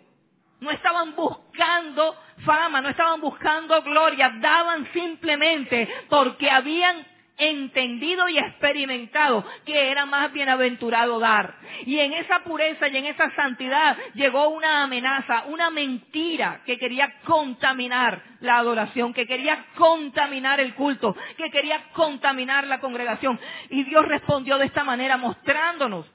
[0.60, 7.06] No estaban buscando fama, no estaban buscando gloria, daban simplemente porque habían
[7.38, 11.54] entendido y experimentado que era más bienaventurado dar.
[11.84, 17.20] Y en esa pureza y en esa santidad llegó una amenaza, una mentira que quería
[17.24, 23.38] contaminar la adoración, que quería contaminar el culto, que quería contaminar la congregación.
[23.70, 26.06] Y Dios respondió de esta manera mostrándonos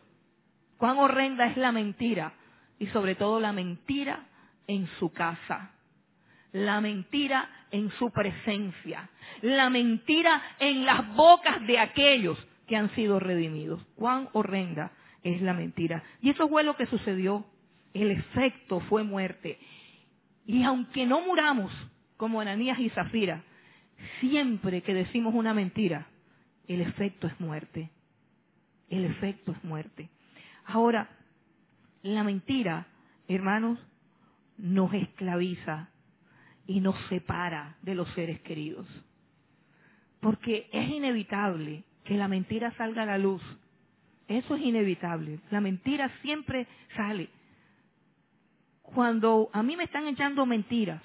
[0.78, 2.34] cuán horrenda es la mentira
[2.80, 4.26] y sobre todo la mentira
[4.68, 5.72] en su casa
[6.52, 9.10] la mentira en su presencia,
[9.42, 12.38] la mentira en las bocas de aquellos
[12.68, 13.82] que han sido redimidos.
[13.96, 14.92] Cuán horrenda
[15.24, 16.04] es la mentira.
[16.22, 17.46] Y eso fue lo que sucedió.
[17.94, 19.60] El efecto fue muerte.
[20.46, 21.72] Y aunque no muramos
[22.18, 23.44] como Ananías y Zafira,
[24.20, 26.08] siempre que decimos una mentira,
[26.68, 27.90] el efecto es muerte.
[28.90, 30.10] El efecto es muerte.
[30.66, 31.10] Ahora,
[32.04, 32.88] la mentira,
[33.28, 33.80] hermanos,
[34.58, 35.90] nos esclaviza,
[36.68, 38.88] y nos separa de los seres queridos.
[40.20, 43.42] Porque es inevitable que la mentira salga a la luz.
[44.28, 45.40] Eso es inevitable.
[45.50, 47.30] La mentira siempre sale.
[48.82, 51.02] Cuando a mí me están echando mentiras,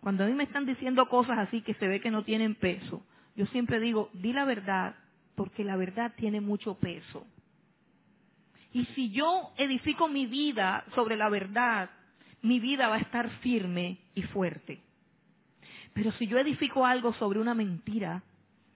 [0.00, 3.04] cuando a mí me están diciendo cosas así que se ve que no tienen peso,
[3.36, 4.96] yo siempre digo, di la verdad,
[5.34, 7.24] porque la verdad tiene mucho peso.
[8.72, 11.90] Y si yo edifico mi vida sobre la verdad,
[12.42, 14.80] mi vida va a estar firme y fuerte.
[15.94, 18.22] Pero si yo edifico algo sobre una mentira,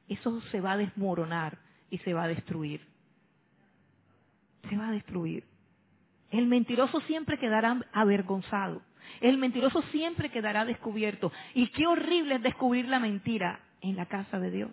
[0.09, 1.59] eso se va a desmoronar
[1.91, 2.81] y se va a destruir.
[4.69, 5.45] Se va a destruir.
[6.31, 8.83] El mentiroso siempre quedará avergonzado.
[9.21, 11.33] El mentiroso siempre quedará descubierto.
[11.55, 14.71] Y qué horrible es descubrir la mentira en la casa de Dios.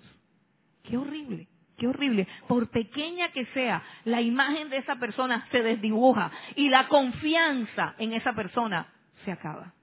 [0.84, 1.48] Qué horrible.
[1.78, 2.28] Qué horrible.
[2.48, 8.14] Por pequeña que sea, la imagen de esa persona se desdibuja y la confianza en
[8.14, 8.88] esa persona
[9.26, 9.74] se acaba.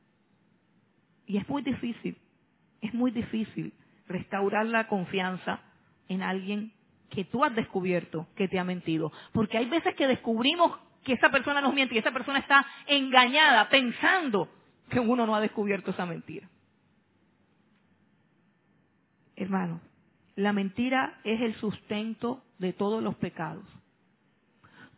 [1.26, 2.16] Y es muy difícil,
[2.80, 3.72] es muy difícil
[4.07, 5.61] restaurar la confianza
[6.09, 6.72] en alguien
[7.11, 9.12] que tú has descubierto que te ha mentido.
[9.32, 13.68] Porque hay veces que descubrimos que esa persona nos miente y esa persona está engañada
[13.68, 14.49] pensando
[14.88, 16.49] que uno no ha descubierto esa mentira.
[19.36, 19.80] Hermano,
[20.41, 23.64] la mentira es el sustento de todos los pecados.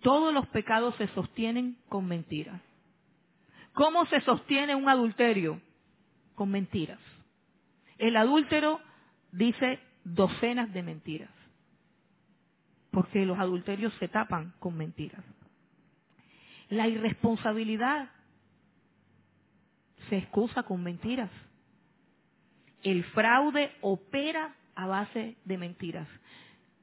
[0.00, 2.60] Todos los pecados se sostienen con mentiras.
[3.72, 5.60] ¿Cómo se sostiene un adulterio?
[6.36, 7.00] Con mentiras.
[7.98, 8.80] El adúltero
[9.32, 11.30] dice docenas de mentiras,
[12.90, 15.24] porque los adulterios se tapan con mentiras.
[16.68, 18.10] La irresponsabilidad
[20.08, 21.30] se excusa con mentiras.
[22.82, 26.08] El fraude opera a base de mentiras.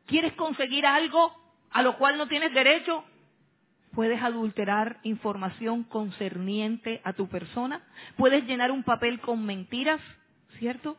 [0.05, 1.33] ¿Quieres conseguir algo
[1.71, 3.03] a lo cual no tienes derecho?
[3.91, 7.81] Puedes adulterar información concerniente a tu persona.
[8.17, 9.99] Puedes llenar un papel con mentiras,
[10.59, 10.97] ¿cierto?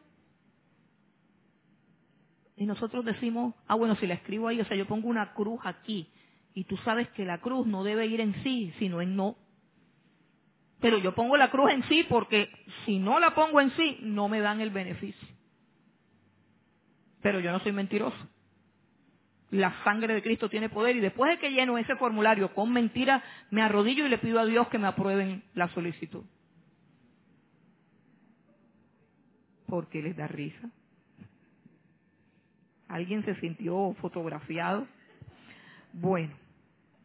[2.57, 5.61] Y nosotros decimos, ah, bueno, si la escribo ahí, o sea, yo pongo una cruz
[5.65, 6.09] aquí.
[6.53, 9.37] Y tú sabes que la cruz no debe ir en sí, sino en no.
[10.81, 12.51] Pero yo pongo la cruz en sí porque
[12.85, 15.29] si no la pongo en sí, no me dan el beneficio.
[17.23, 18.17] Pero yo no soy mentiroso.
[19.51, 23.23] La sangre de Cristo tiene poder y después de que lleno ese formulario con mentiras,
[23.51, 26.25] me arrodillo y le pido a Dios que me aprueben la solicitud.
[29.67, 30.71] Porque les da risa.
[32.89, 34.87] ¿Alguien se sintió fotografiado?
[35.93, 36.33] Bueno,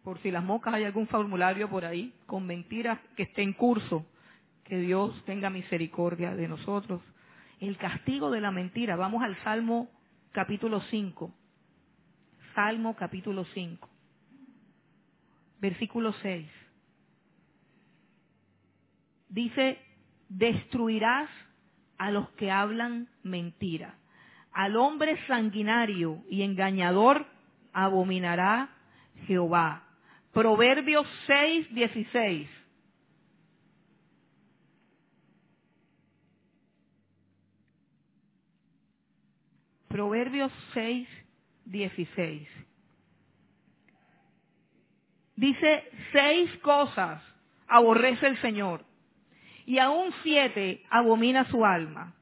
[0.03, 4.05] por si las moscas hay algún formulario por ahí con mentiras que esté en curso,
[4.63, 7.01] que Dios tenga misericordia de nosotros.
[7.59, 8.95] El castigo de la mentira.
[8.95, 9.89] Vamos al Salmo
[10.35, 11.33] capítulo 5.
[12.53, 13.89] Salmo capítulo 5.
[15.61, 16.45] Versículo 6.
[19.29, 19.79] Dice,
[20.27, 21.29] destruirás
[21.97, 23.95] a los que hablan mentira.
[24.51, 27.25] Al hombre sanguinario y engañador
[27.71, 28.75] abominará
[29.27, 29.83] Jehová.
[30.33, 32.49] Proverbios 6, 16.
[39.95, 41.07] Proverbios 6,
[41.67, 42.49] 16.
[45.37, 47.23] Dice, seis cosas
[47.65, 48.83] aborrece el Señor,
[49.65, 52.13] y aún siete abomina su alma.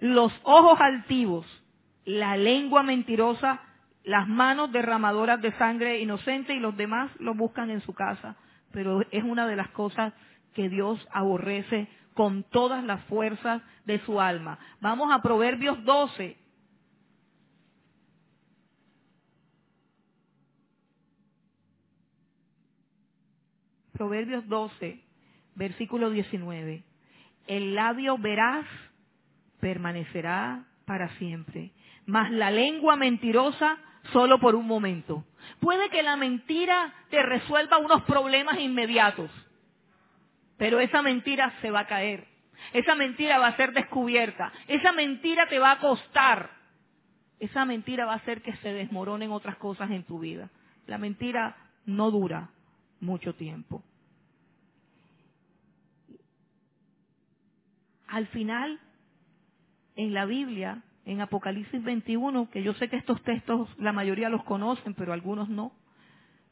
[0.00, 1.46] Los ojos altivos,
[2.04, 3.62] la lengua mentirosa
[4.04, 8.36] las manos derramadoras de sangre inocente y los demás lo buscan en su casa.
[8.70, 10.12] Pero es una de las cosas
[10.52, 14.58] que Dios aborrece con todas las fuerzas de su alma.
[14.82, 16.47] Vamos a Proverbios 12.
[23.98, 25.00] Proverbios 12,
[25.56, 26.84] versículo 19.
[27.48, 28.64] El labio veraz
[29.58, 31.72] permanecerá para siempre,
[32.06, 33.76] mas la lengua mentirosa
[34.12, 35.24] solo por un momento.
[35.58, 39.32] Puede que la mentira te resuelva unos problemas inmediatos,
[40.56, 42.24] pero esa mentira se va a caer.
[42.72, 44.52] Esa mentira va a ser descubierta.
[44.68, 46.50] Esa mentira te va a costar.
[47.40, 50.50] Esa mentira va a hacer que se desmoronen otras cosas en tu vida.
[50.86, 52.50] La mentira no dura
[53.00, 53.82] mucho tiempo.
[58.06, 58.80] Al final,
[59.96, 64.44] en la Biblia, en Apocalipsis 21, que yo sé que estos textos la mayoría los
[64.44, 65.72] conocen, pero algunos no.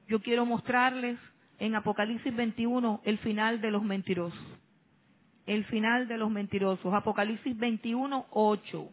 [0.08, 1.18] Yo quiero mostrarles
[1.58, 4.38] en Apocalipsis 21 el final de los mentirosos.
[5.46, 6.92] El final de los mentirosos.
[6.92, 8.88] Apocalipsis 21, 8.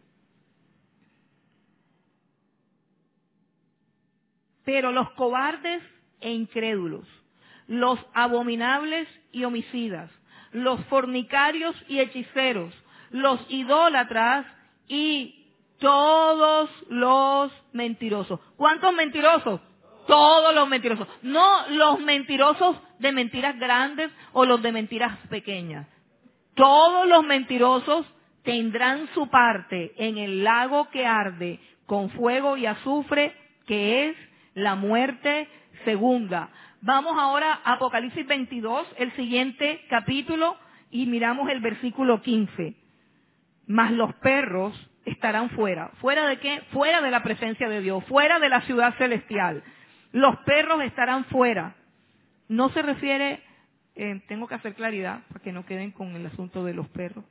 [4.64, 5.82] Pero los cobardes
[6.20, 7.06] e incrédulos,
[7.66, 10.10] los abominables y homicidas,
[10.52, 12.72] los fornicarios y hechiceros,
[13.10, 14.46] los idólatras
[14.88, 15.46] y
[15.78, 18.40] todos los mentirosos.
[18.56, 19.60] ¿Cuántos mentirosos?
[20.06, 21.08] Todos los mentirosos.
[21.22, 25.86] No los mentirosos de mentiras grandes o los de mentiras pequeñas.
[26.54, 28.06] Todos los mentirosos
[28.42, 33.34] tendrán su parte en el lago que arde con fuego y azufre,
[33.66, 34.16] que es
[34.54, 35.48] la muerte
[35.84, 36.50] segunda.
[36.86, 40.54] Vamos ahora a Apocalipsis 22, el siguiente capítulo,
[40.90, 42.74] y miramos el versículo 15.
[43.66, 45.92] Mas los perros estarán fuera.
[46.02, 46.60] ¿Fuera de qué?
[46.72, 49.62] Fuera de la presencia de Dios, fuera de la ciudad celestial.
[50.12, 51.74] Los perros estarán fuera.
[52.48, 53.42] No se refiere,
[53.94, 57.24] eh, tengo que hacer claridad para que no queden con el asunto de los perros.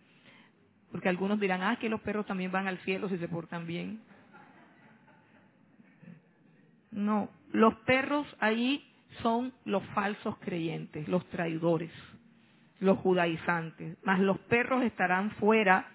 [0.91, 4.01] Porque algunos dirán, ah, que los perros también van al cielo si se portan bien.
[6.89, 8.89] No, los perros ahí
[9.22, 11.91] son los falsos creyentes, los traidores,
[12.80, 13.97] los judaizantes.
[14.03, 15.88] Mas los perros estarán fuera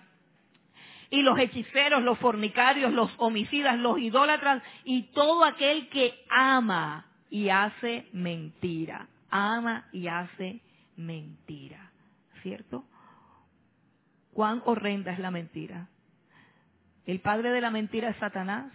[1.11, 7.49] y los hechiceros, los fornicarios, los homicidas, los idólatras y todo aquel que ama y
[7.49, 9.09] hace mentira.
[9.31, 10.61] Ama y hace
[10.97, 11.91] mentira.
[12.43, 12.85] ¿Cierto?
[14.33, 15.89] ¿Cuán horrenda es la mentira?
[17.07, 18.73] El padre de la mentira es Satanás.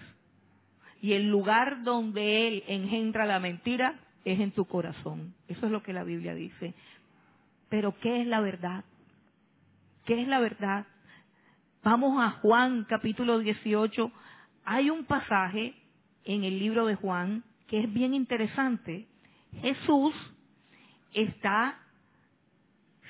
[1.02, 5.34] Y el lugar donde él engendra la mentira es en tu corazón.
[5.48, 6.74] Eso es lo que la Biblia dice.
[7.70, 8.84] Pero ¿qué es la verdad?
[10.06, 10.86] ¿Qué es la verdad?
[11.84, 14.12] Vamos a Juan capítulo 18.
[14.66, 15.74] Hay un pasaje
[16.26, 19.08] en el libro de Juan que es bien interesante.
[19.62, 20.14] Jesús
[21.14, 21.80] está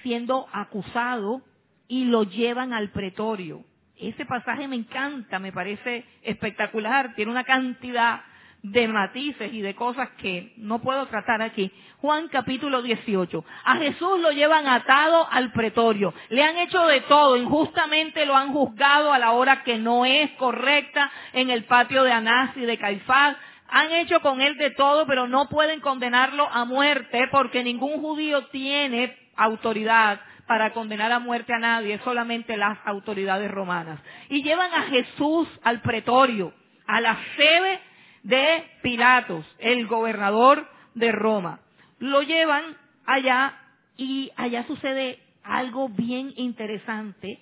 [0.01, 1.41] siendo acusado
[1.87, 3.63] y lo llevan al pretorio.
[3.97, 8.21] Ese pasaje me encanta, me parece espectacular, tiene una cantidad
[8.63, 11.69] de matices y de cosas que no puedo tratar aquí.
[11.99, 13.45] Juan capítulo 18.
[13.65, 16.13] A Jesús lo llevan atado al pretorio.
[16.29, 17.35] Le han hecho de todo.
[17.35, 22.13] Injustamente lo han juzgado a la hora que no es correcta en el patio de
[22.13, 23.35] Anás y de Caifás.
[23.67, 28.45] Han hecho con él de todo, pero no pueden condenarlo a muerte porque ningún judío
[28.47, 33.99] tiene autoridad para condenar a muerte a nadie, solamente las autoridades romanas.
[34.29, 36.53] Y llevan a Jesús al pretorio,
[36.85, 37.92] a la sede
[38.23, 41.59] de Pilatos, el gobernador de Roma.
[41.99, 43.59] Lo llevan allá
[43.97, 47.39] y allá sucede algo bien interesante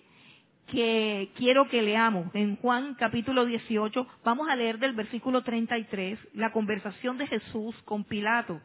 [0.68, 2.34] que quiero que leamos.
[2.34, 8.04] En Juan capítulo 18 vamos a leer del versículo 33 la conversación de Jesús con
[8.04, 8.60] Pilato.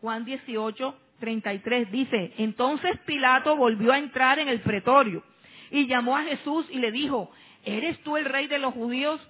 [0.00, 5.22] Juan 18, 33 dice, entonces Pilato volvió a entrar en el pretorio
[5.70, 7.30] y llamó a Jesús y le dijo,
[7.64, 9.20] ¿eres tú el rey de los judíos?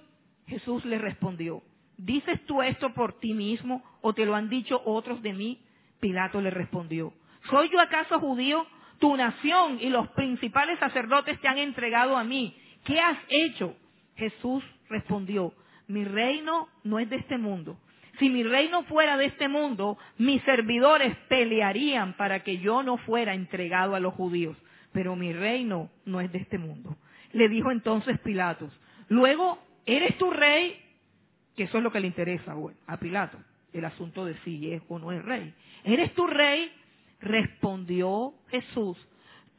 [0.47, 1.63] Jesús le respondió,
[1.97, 5.61] ¿dices tú esto por ti mismo o te lo han dicho otros de mí?
[5.99, 7.13] Pilato le respondió,
[7.49, 8.65] ¿soy yo acaso judío?
[8.99, 12.55] Tu nación y los principales sacerdotes te han entregado a mí.
[12.85, 13.75] ¿Qué has hecho?
[14.15, 15.53] Jesús respondió,
[15.87, 17.77] mi reino no es de este mundo.
[18.19, 23.33] Si mi reino fuera de este mundo, mis servidores pelearían para que yo no fuera
[23.33, 24.55] entregado a los judíos.
[24.93, 26.95] Pero mi reino no es de este mundo.
[27.33, 28.71] Le dijo entonces Pilatos,
[29.09, 30.81] luego, ¿eres tu rey?
[31.55, 32.55] Que eso es lo que le interesa
[32.87, 33.37] a Pilato,
[33.73, 35.53] el asunto de si es o no es rey.
[35.83, 36.71] ¿Eres tu rey?
[37.19, 38.97] Respondió Jesús,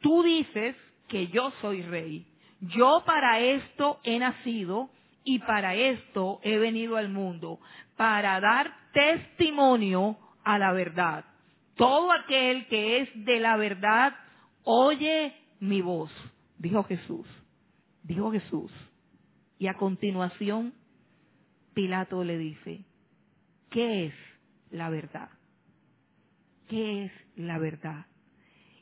[0.01, 0.77] tú dices
[1.09, 2.27] que yo soy rey.
[2.61, 4.91] Yo para esto he nacido
[5.25, 7.59] y para esto he venido al mundo,
[7.97, 11.25] para dar testimonio a la verdad.
[11.75, 14.15] Todo aquel que es de la verdad
[14.65, 16.11] oye mi voz,
[16.59, 17.27] dijo Jesús.
[18.03, 18.71] Dijo Jesús.
[19.59, 20.73] Y a continuación
[21.77, 22.87] Pilato le dice,
[23.69, 24.15] ¿qué es
[24.71, 25.29] la verdad?
[26.69, 28.07] ¿Qué es la verdad?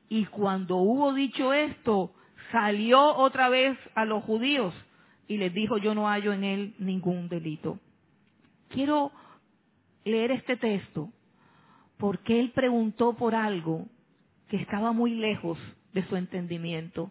[0.08, 2.14] Y cuando hubo dicho esto,
[2.52, 4.72] salió otra vez a los judíos
[5.26, 7.80] y les dijo, yo no hallo en él ningún delito.
[8.68, 9.10] Quiero
[10.04, 11.10] leer este texto
[11.98, 13.88] porque él preguntó por algo
[14.48, 15.58] que estaba muy lejos
[15.94, 17.10] de su entendimiento.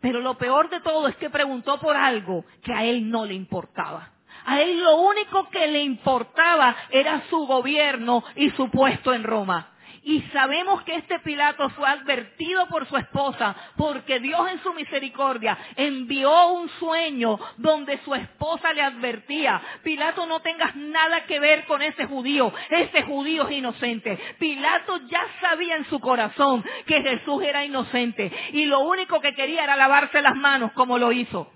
[0.00, 3.34] Pero lo peor de todo es que preguntó por algo que a él no le
[3.34, 4.15] importaba.
[4.46, 9.72] A él lo único que le importaba era su gobierno y su puesto en Roma.
[10.06, 15.58] Y sabemos que este Pilato fue advertido por su esposa porque Dios en su misericordia
[15.74, 21.82] envió un sueño donde su esposa le advertía, Pilato no tengas nada que ver con
[21.82, 24.16] ese judío, ese judío es inocente.
[24.38, 29.64] Pilato ya sabía en su corazón que Jesús era inocente y lo único que quería
[29.64, 31.50] era lavarse las manos como lo hizo.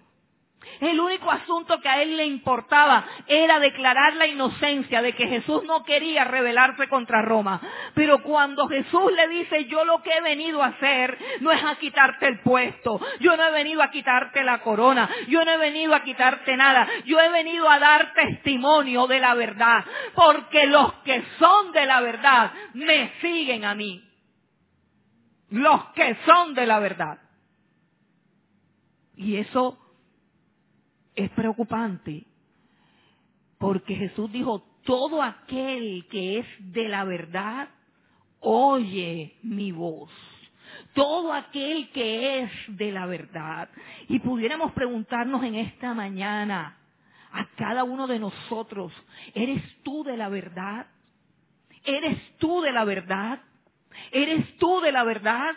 [0.81, 5.63] El único asunto que a él le importaba era declarar la inocencia de que Jesús
[5.65, 7.61] no quería rebelarse contra Roma.
[7.95, 11.77] Pero cuando Jesús le dice, yo lo que he venido a hacer no es a
[11.77, 15.95] quitarte el puesto, yo no he venido a quitarte la corona, yo no he venido
[15.95, 21.23] a quitarte nada, yo he venido a dar testimonio de la verdad, porque los que
[21.39, 24.03] son de la verdad me siguen a mí.
[25.51, 27.19] Los que son de la verdad.
[29.17, 29.77] Y eso
[31.15, 32.25] es preocupante
[33.59, 37.69] porque Jesús dijo, todo aquel que es de la verdad,
[38.41, 40.11] oye mi voz.
[40.95, 43.69] Todo aquel que es de la verdad.
[44.09, 46.79] Y pudiéramos preguntarnos en esta mañana
[47.33, 48.93] a cada uno de nosotros,
[49.35, 50.87] ¿eres tú de la verdad?
[51.85, 53.41] ¿Eres tú de la verdad?
[54.11, 55.55] ¿Eres tú de la verdad?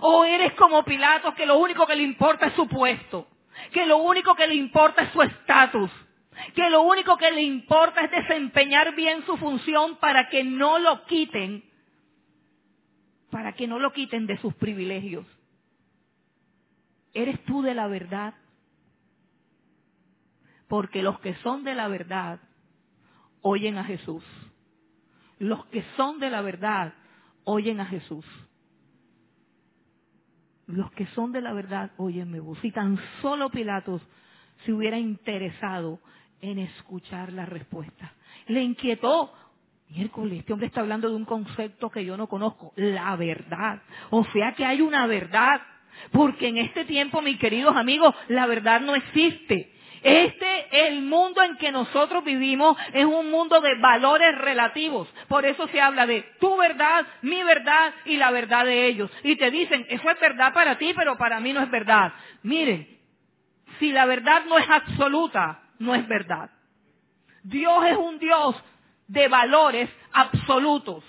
[0.00, 3.26] ¿O eres como Pilato que lo único que le importa es su puesto?
[3.70, 5.90] Que lo único que le importa es su estatus,
[6.54, 11.04] que lo único que le importa es desempeñar bien su función para que no lo
[11.04, 11.64] quiten,
[13.30, 15.26] para que no lo quiten de sus privilegios.
[17.14, 18.34] ¿Eres tú de la verdad?
[20.68, 22.40] Porque los que son de la verdad
[23.40, 24.24] oyen a Jesús.
[25.38, 26.94] Los que son de la verdad
[27.44, 28.24] oyen a Jesús
[30.66, 32.58] los que son de la verdad, óyenme vos.
[32.60, 34.02] Si tan solo Pilatos
[34.64, 36.00] se hubiera interesado
[36.40, 38.12] en escuchar la respuesta.
[38.48, 39.32] Le inquietó
[39.88, 43.82] Miércoles, este hombre está hablando de un concepto que yo no conozco, la verdad.
[44.10, 45.60] O sea que hay una verdad.
[46.12, 49.72] Porque en este tiempo, mis queridos amigos, la verdad no existe.
[50.02, 55.08] Este, el mundo en que nosotros vivimos es un mundo de valores relativos.
[55.28, 59.10] Por eso se habla de tu verdad, mi verdad y la verdad de ellos.
[59.22, 62.12] Y te dicen, eso es verdad para ti, pero para mí no es verdad.
[62.42, 62.86] Miren,
[63.78, 66.50] si la verdad no es absoluta, no es verdad.
[67.42, 68.56] Dios es un Dios
[69.08, 71.04] de valores absolutos.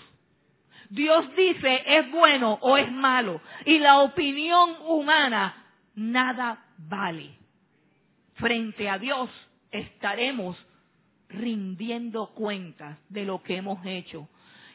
[0.89, 3.41] Dios dice es bueno o es malo.
[3.65, 5.65] Y la opinión humana
[5.95, 7.37] nada vale
[8.37, 9.29] frente a Dios
[9.71, 10.57] estaremos
[11.29, 14.27] rindiendo cuentas de lo que hemos hecho.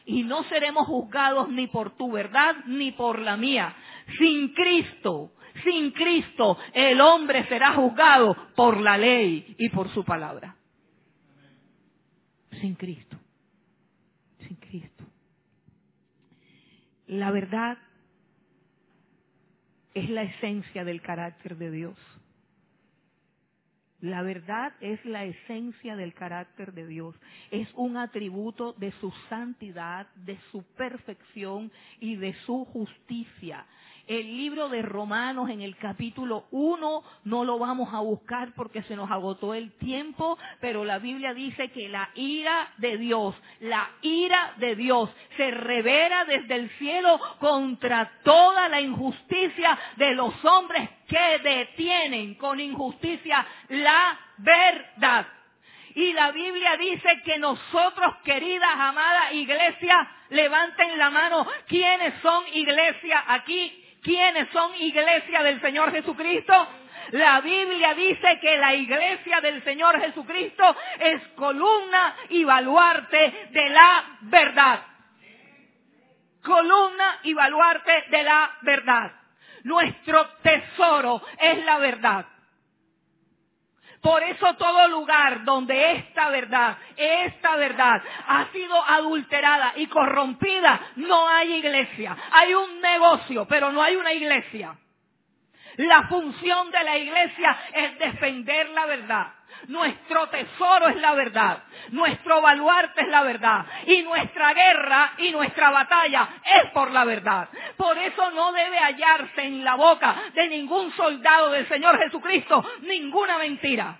[0.05, 3.75] Y no seremos juzgados ni por tu verdad ni por la mía.
[4.17, 5.31] Sin Cristo,
[5.63, 10.55] sin Cristo, el hombre será juzgado por la ley y por su palabra.
[12.59, 13.17] Sin Cristo.
[14.39, 15.05] Sin Cristo.
[17.07, 17.77] La verdad
[19.93, 21.95] es la esencia del carácter de Dios.
[24.03, 27.15] La verdad es la esencia del carácter de Dios.
[27.51, 33.65] Es un atributo de su santidad, de su perfección y de su justicia.
[34.05, 38.97] El libro de Romanos en el capítulo 1 no lo vamos a buscar porque se
[38.97, 44.55] nos agotó el tiempo, pero la Biblia dice que la ira de Dios, la ira
[44.57, 51.39] de Dios se revela desde el cielo contra toda la injusticia de los hombres que
[51.41, 55.27] detienen con injusticia la verdad.
[55.95, 61.47] Y la Biblia dice que nosotros, queridas, amadas iglesia, levanten la mano.
[61.67, 63.82] ¿Quiénes son iglesia aquí?
[64.03, 66.67] ¿Quiénes son iglesia del Señor Jesucristo?
[67.11, 74.17] La Biblia dice que la iglesia del Señor Jesucristo es columna y baluarte de la
[74.21, 74.81] verdad.
[76.43, 79.11] Columna y baluarte de la verdad.
[79.63, 82.25] Nuestro tesoro es la verdad.
[84.03, 91.29] Por eso todo lugar donde esta verdad, esta verdad ha sido adulterada y corrompida, no
[91.29, 92.17] hay iglesia.
[92.33, 94.75] Hay un negocio, pero no hay una iglesia.
[95.77, 99.33] La función de la iglesia es defender la verdad.
[99.67, 101.63] Nuestro tesoro es la verdad.
[101.91, 103.65] Nuestro baluarte es la verdad.
[103.87, 106.29] Y nuestra guerra y nuestra batalla
[106.61, 107.49] es por la verdad.
[107.77, 113.37] Por eso no debe hallarse en la boca de ningún soldado del Señor Jesucristo ninguna
[113.37, 113.99] mentira.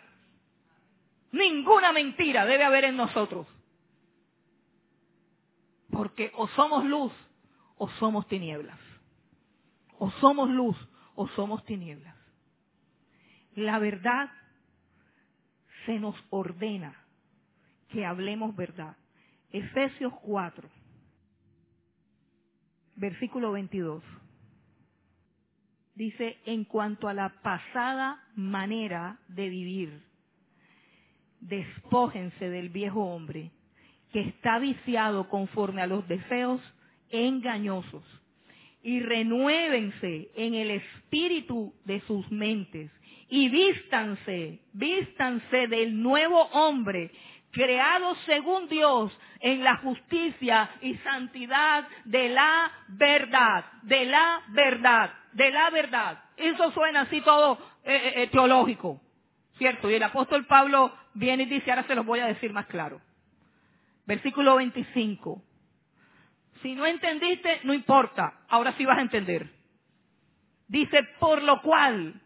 [1.32, 3.48] Ninguna mentira debe haber en nosotros.
[5.92, 7.14] Porque o somos luz
[7.78, 8.80] o somos tinieblas.
[9.98, 10.76] O somos luz
[11.16, 12.16] o somos tinieblas.
[13.56, 14.32] La verdad
[15.86, 16.96] se nos ordena
[17.90, 18.96] que hablemos verdad.
[19.52, 20.68] Efesios 4,
[22.96, 24.04] versículo 22.
[25.96, 30.02] Dice, en cuanto a la pasada manera de vivir,
[31.40, 33.52] despójense del viejo hombre
[34.12, 36.62] que está viciado conforme a los deseos
[37.10, 38.04] engañosos
[38.84, 42.92] y renuévense en el espíritu de sus mentes
[43.30, 47.12] y vístanse, vístanse del nuevo hombre
[47.54, 55.52] creado según Dios en la justicia y santidad de la verdad, de la verdad, de
[55.52, 56.24] la verdad.
[56.36, 59.00] Eso suena así todo eh, eh, eh, teológico,
[59.58, 59.90] ¿cierto?
[59.90, 63.00] Y el apóstol Pablo viene y dice, ahora se los voy a decir más claro.
[64.06, 65.42] Versículo 25.
[66.64, 69.50] Si no entendiste, no importa, ahora sí vas a entender.
[70.70, 72.22] Dice, por lo cual,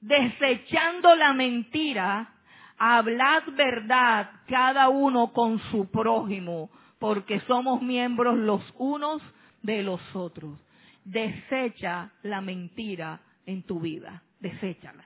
[0.00, 2.34] desechando la mentira,
[2.76, 6.68] hablad verdad cada uno con su prójimo,
[6.98, 9.22] porque somos miembros los unos
[9.62, 10.58] de los otros.
[11.04, 15.04] Desecha la mentira en tu vida, deséchala.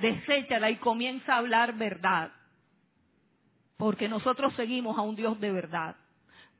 [0.00, 2.32] Deséchala y comienza a hablar verdad.
[3.76, 5.94] Porque nosotros seguimos a un Dios de verdad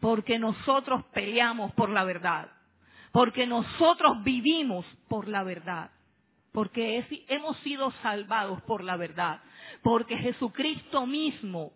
[0.01, 2.51] porque nosotros peleamos por la verdad,
[3.13, 5.91] porque nosotros vivimos por la verdad,
[6.53, 9.41] porque hemos sido salvados por la verdad,
[9.83, 11.73] porque Jesucristo mismo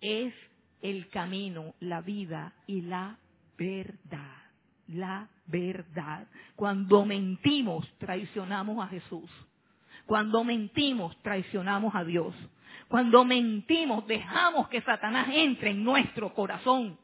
[0.00, 0.34] es
[0.82, 3.18] el camino, la vida y la
[3.56, 4.44] verdad.
[4.88, 6.28] La verdad.
[6.56, 9.30] Cuando mentimos, traicionamos a Jesús.
[10.04, 12.34] Cuando mentimos, traicionamos a Dios.
[12.88, 16.98] Cuando mentimos, dejamos que Satanás entre en nuestro corazón.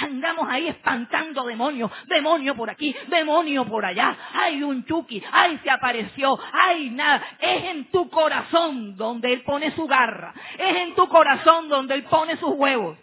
[0.00, 4.16] Andamos ahí espantando demonios, demonio por aquí, demonio por allá.
[4.34, 7.22] Hay un chuki, ay se apareció, ay nada.
[7.38, 10.34] Es en tu corazón donde él pone su garra.
[10.58, 12.98] Es en tu corazón donde él pone sus huevos.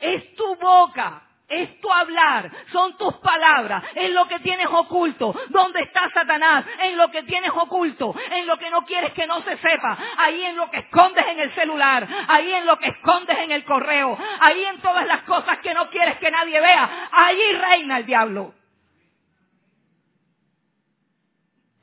[0.00, 5.34] Es tu boca es tu hablar, son tus palabras, en lo que tienes oculto.
[5.48, 6.64] ¿Dónde está Satanás?
[6.82, 10.42] En lo que tienes oculto, en lo que no quieres que no se sepa, ahí
[10.42, 14.18] en lo que escondes en el celular, ahí en lo que escondes en el correo,
[14.40, 18.54] ahí en todas las cosas que no quieres que nadie vea, allí reina el diablo.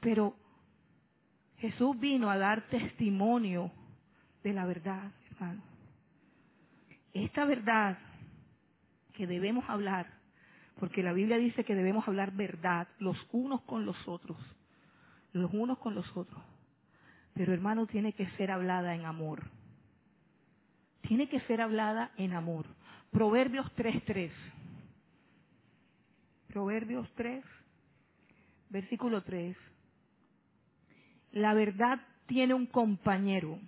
[0.02, 0.36] Pero
[1.60, 3.72] Jesús vino a dar testimonio
[4.44, 5.62] de la verdad, hermano.
[7.14, 7.98] Esta verdad
[9.14, 10.08] que debemos hablar,
[10.80, 14.38] porque la Biblia dice que debemos hablar verdad los unos con los otros,
[15.32, 16.42] los unos con los otros.
[17.34, 19.44] Pero hermano, tiene que ser hablada en amor.
[21.02, 22.66] Tiene que ser hablada en amor.
[23.12, 24.32] Proverbios 3.3.
[26.48, 27.44] Proverbios 3,
[28.70, 29.58] versículo 3.
[31.32, 33.60] La verdad tiene un compañero.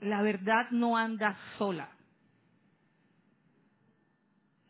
[0.00, 1.88] La verdad no anda sola.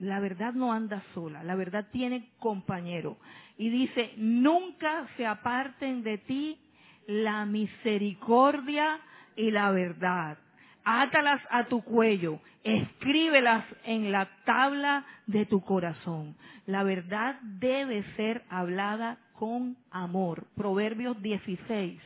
[0.01, 3.19] La verdad no anda sola, la verdad tiene compañero.
[3.59, 6.59] Y dice, nunca se aparten de ti
[7.07, 8.99] la misericordia
[9.37, 10.39] y la verdad.
[10.85, 16.35] Átalas a tu cuello, escríbelas en la tabla de tu corazón.
[16.65, 20.47] La verdad debe ser hablada con amor.
[20.57, 22.01] Proverbios 16.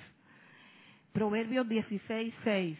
[1.12, 2.78] Proverbios 16, 6.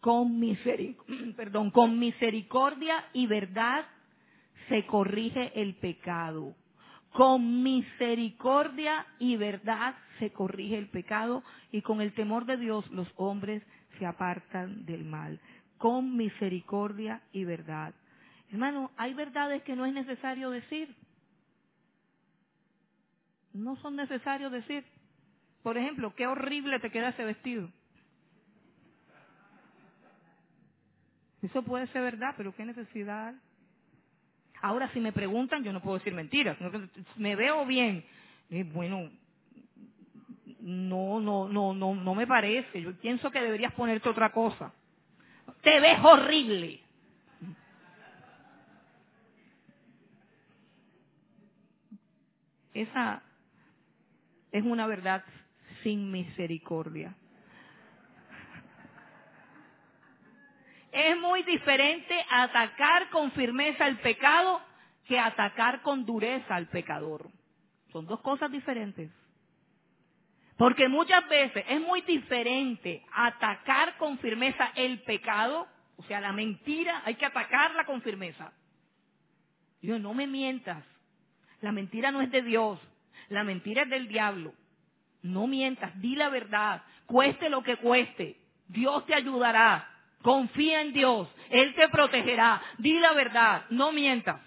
[0.00, 3.84] con, misericordia y verdad
[4.68, 6.54] se corrige el pecado.
[7.12, 11.42] Con misericordia y verdad se corrige el pecado
[11.72, 13.62] y con el temor de Dios los hombres
[13.98, 15.40] se apartan del mal.
[15.78, 17.94] Con misericordia y verdad.
[18.50, 20.94] Hermano, hay verdades que no es necesario decir.
[23.52, 24.84] No son necesarios decir.
[25.62, 27.70] Por ejemplo, qué horrible te queda ese vestido.
[31.42, 33.34] Eso puede ser verdad, pero qué necesidad.
[34.60, 36.56] Ahora, si me preguntan, yo no puedo decir mentiras.
[37.16, 38.04] Me veo bien.
[38.72, 39.10] bueno,
[40.60, 42.82] no, no, no, no, no me parece.
[42.82, 44.72] Yo pienso que deberías ponerte otra cosa.
[45.62, 46.80] Te ves horrible.
[52.74, 53.22] Esa
[54.52, 55.24] es una verdad
[55.82, 57.14] sin misericordia.
[60.92, 64.60] Es muy diferente atacar con firmeza el pecado
[65.06, 67.28] que atacar con dureza al pecador.
[67.92, 69.10] Son dos cosas diferentes.
[70.56, 77.02] Porque muchas veces es muy diferente atacar con firmeza el pecado, o sea, la mentira,
[77.04, 78.52] hay que atacarla con firmeza.
[79.80, 80.84] Dios, no me mientas.
[81.60, 82.80] La mentira no es de Dios,
[83.28, 84.52] la mentira es del diablo.
[85.22, 88.36] No mientas, di la verdad, cueste lo que cueste.
[88.68, 89.88] Dios te ayudará.
[90.22, 91.28] Confía en Dios.
[91.50, 92.60] Él te protegerá.
[92.78, 93.64] Di la verdad.
[93.70, 94.40] No mientas.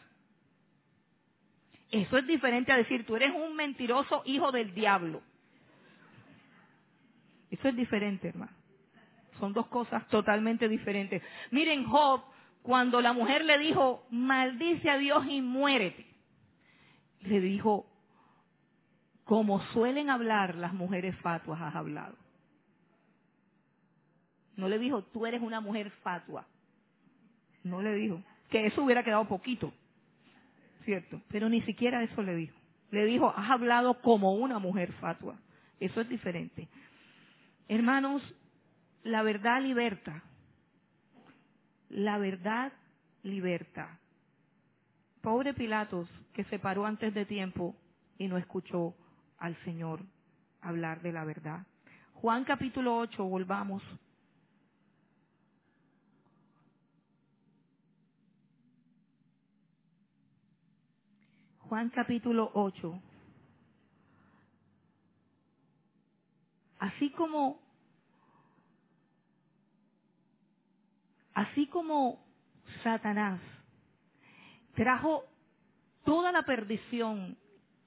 [1.92, 5.22] Eso es diferente a decir, tú eres un mentiroso hijo del diablo.
[7.50, 8.54] Eso es diferente, hermano.
[9.40, 11.22] Son dos cosas totalmente diferentes.
[11.52, 12.24] Miren, Job,
[12.62, 16.06] cuando la mujer le dijo, maldice a Dios y muérete,
[17.22, 17.86] le dijo,
[19.26, 22.21] como suelen hablar las mujeres fatuas, has hablado.
[24.62, 26.46] No le dijo, tú eres una mujer fatua.
[27.64, 28.22] No le dijo.
[28.52, 29.74] Que eso hubiera quedado poquito.
[30.86, 31.20] ¿Cierto?
[31.30, 32.56] Pero ni siquiera eso le dijo.
[32.92, 35.36] Le dijo, has hablado como una mujer fatua.
[35.80, 36.68] Eso es diferente.
[37.70, 38.22] Hermanos,
[39.02, 40.22] la verdad liberta.
[41.90, 42.72] La verdad
[43.24, 43.98] liberta.
[45.22, 47.76] Pobre Pilatos que se paró antes de tiempo
[48.20, 48.94] y no escuchó
[49.40, 50.02] al Señor
[50.62, 51.66] hablar de la verdad.
[52.14, 53.82] Juan capítulo 8, volvamos.
[61.72, 63.02] Juan capítulo 8.
[66.80, 67.62] Así como
[71.34, 72.26] así como
[72.84, 73.40] Satanás
[74.76, 75.24] trajo
[76.04, 77.38] toda la perdición,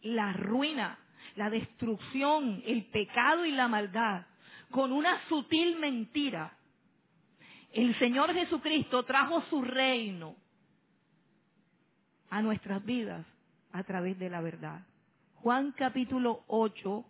[0.00, 0.98] la ruina,
[1.36, 4.24] la destrucción, el pecado y la maldad
[4.70, 6.56] con una sutil mentira,
[7.70, 10.36] el Señor Jesucristo trajo su reino
[12.30, 13.26] a nuestras vidas
[13.74, 14.86] a través de la verdad.
[15.34, 17.04] Juan capítulo 8,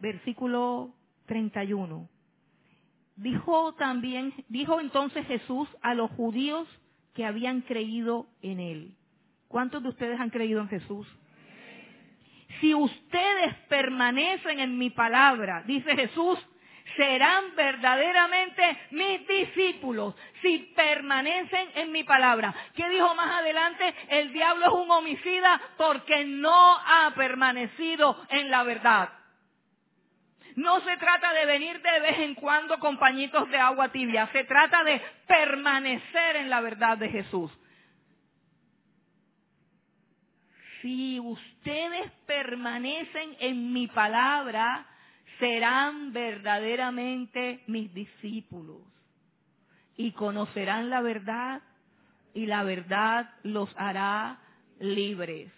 [0.00, 0.94] versículo
[1.26, 2.08] 31.
[3.16, 6.66] Dijo también, dijo entonces Jesús a los judíos
[7.14, 8.96] que habían creído en él.
[9.46, 11.06] ¿Cuántos de ustedes han creído en Jesús?
[12.60, 16.38] si ustedes permanecen en mi palabra, dice Jesús,
[16.96, 22.54] serán verdaderamente mis discípulos si permanecen en mi palabra.
[22.74, 23.94] ¿Qué dijo más adelante?
[24.08, 29.10] El diablo es un homicida porque no ha permanecido en la verdad.
[30.56, 34.44] No se trata de venir de vez en cuando con pañitos de agua tibia, se
[34.44, 37.50] trata de permanecer en la verdad de Jesús.
[40.82, 44.86] Si ustedes permanecen en mi palabra,
[45.40, 48.82] serán verdaderamente mis discípulos
[49.96, 51.62] y conocerán la verdad
[52.32, 54.38] y la verdad los hará
[54.78, 55.50] libres.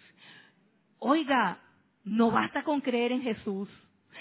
[0.99, 1.59] Oiga,
[2.03, 3.69] no basta con creer en Jesús.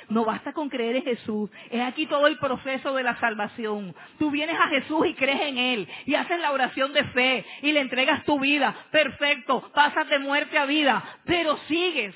[0.09, 1.51] No basta con creer en Jesús.
[1.71, 3.95] Es aquí todo el proceso de la salvación.
[4.19, 5.89] Tú vienes a Jesús y crees en Él.
[6.07, 7.45] Y haces la oración de fe.
[7.63, 8.75] Y le entregas tu vida.
[8.91, 9.71] Perfecto.
[9.75, 11.03] Pasas de muerte a vida.
[11.25, 12.15] Pero sigues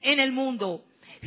[0.00, 0.84] en el mundo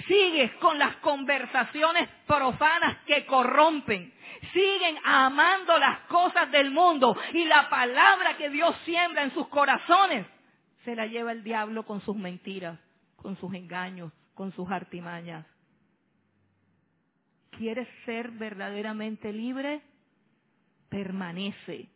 [0.07, 4.13] sigues con las conversaciones profanas que corrompen,
[4.53, 10.25] siguen amando las cosas del mundo y la palabra que Dios siembra en sus corazones,
[10.85, 12.79] se la lleva el diablo con sus mentiras,
[13.15, 15.45] con sus engaños, con sus artimañas.
[17.51, 19.81] ¿Quieres ser verdaderamente libre?
[20.89, 21.89] Permanece,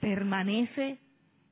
[0.00, 1.00] permanece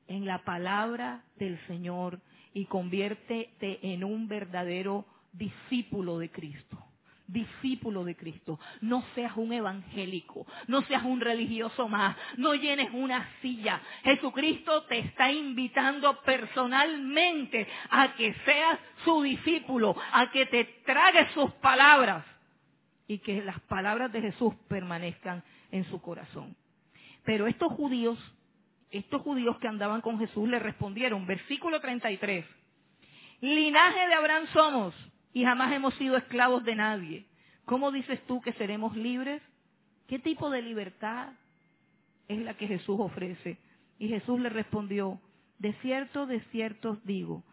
[0.07, 2.19] en la palabra del Señor
[2.53, 6.77] y conviértete en un verdadero discípulo de Cristo.
[7.27, 8.59] Discípulo de Cristo.
[8.81, 13.81] No seas un evangélico, no seas un religioso más, no llenes una silla.
[14.03, 21.51] Jesucristo te está invitando personalmente a que seas su discípulo, a que te tragues sus
[21.53, 22.25] palabras
[23.07, 26.55] y que las palabras de Jesús permanezcan en su corazón.
[27.23, 28.19] Pero estos judíos,
[28.89, 32.45] estos judíos que andaban con Jesús le respondieron, versículo 33,
[33.39, 34.93] linaje de Abraham somos
[35.33, 37.25] y jamás hemos sido esclavos de nadie.
[37.65, 39.41] ¿Cómo dices tú que seremos libres?
[40.07, 41.29] ¿Qué tipo de libertad
[42.27, 43.57] es la que Jesús ofrece?
[43.97, 45.21] Y Jesús le respondió,
[45.59, 47.43] de cierto, de cierto os digo,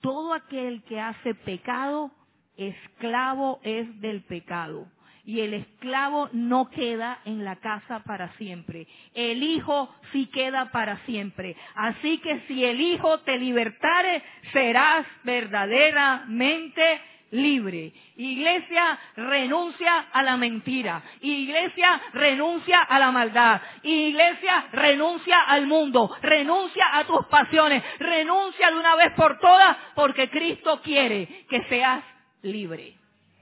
[0.00, 2.10] todo aquel que hace pecado,
[2.56, 4.86] esclavo es del pecado.
[5.24, 8.86] Y el esclavo no queda en la casa para siempre.
[9.14, 11.56] El hijo sí queda para siempre.
[11.74, 14.22] Así que si el hijo te libertare,
[14.52, 17.00] serás verdaderamente
[17.34, 17.92] libre.
[18.16, 21.02] Iglesia renuncia a la mentira.
[21.20, 23.60] Iglesia renuncia a la maldad.
[23.82, 26.16] Iglesia renuncia al mundo.
[26.22, 27.82] Renuncia a tus pasiones.
[27.98, 32.02] Renuncia de una vez por todas porque Cristo quiere que seas
[32.42, 32.94] libre.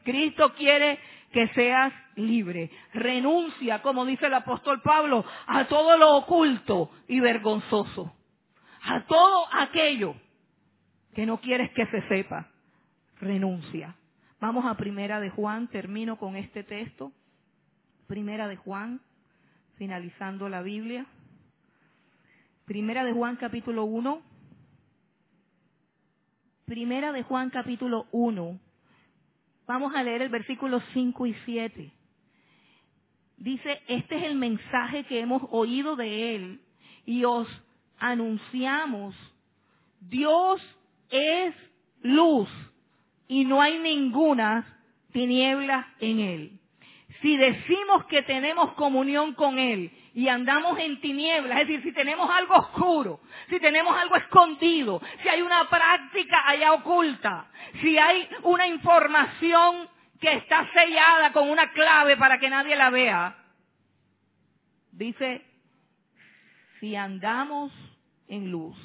[0.04, 0.98] Cristo quiere
[1.32, 2.70] que seas libre.
[2.94, 8.14] Renuncia, como dice el apóstol Pablo, a todo lo oculto y vergonzoso.
[8.84, 10.14] A todo aquello
[11.14, 12.51] que no quieres que se sepa
[13.22, 13.94] renuncia.
[14.40, 17.12] Vamos a Primera de Juan, termino con este texto.
[18.08, 19.00] Primera de Juan,
[19.76, 21.06] finalizando la Biblia.
[22.66, 24.20] Primera de Juan capítulo 1.
[26.66, 28.58] Primera de Juan capítulo 1.
[29.68, 31.92] Vamos a leer el versículo 5 y 7.
[33.36, 36.60] Dice, este es el mensaje que hemos oído de él
[37.06, 37.48] y os
[37.98, 39.14] anunciamos.
[40.00, 40.60] Dios
[41.10, 41.54] es
[42.02, 42.48] luz
[43.32, 44.78] y no hay ninguna
[45.10, 46.60] tiniebla en él.
[47.22, 52.28] Si decimos que tenemos comunión con Él y andamos en tinieblas, es decir, si tenemos
[52.28, 57.46] algo oscuro, si tenemos algo escondido, si hay una práctica allá oculta,
[57.80, 59.88] si hay una información
[60.20, 63.34] que está sellada con una clave para que nadie la vea,
[64.90, 65.42] dice,
[66.80, 67.72] si andamos
[68.28, 68.76] en luz,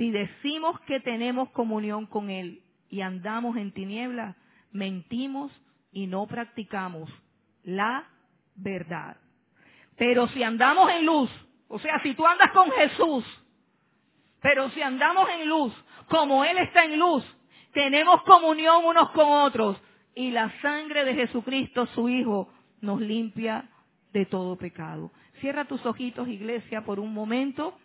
[0.00, 4.34] si decimos que tenemos comunión con Él y andamos en tinieblas,
[4.72, 5.52] mentimos
[5.92, 7.10] y no practicamos
[7.64, 8.08] la
[8.54, 9.18] verdad.
[9.98, 11.30] Pero si andamos en luz,
[11.68, 13.26] o sea, si tú andas con Jesús,
[14.40, 15.74] pero si andamos en luz,
[16.08, 17.22] como Él está en luz,
[17.74, 19.78] tenemos comunión unos con otros
[20.14, 23.68] y la sangre de Jesucristo, su Hijo, nos limpia
[24.14, 25.12] de todo pecado.
[25.40, 27.78] Cierra tus ojitos, iglesia, por un momento.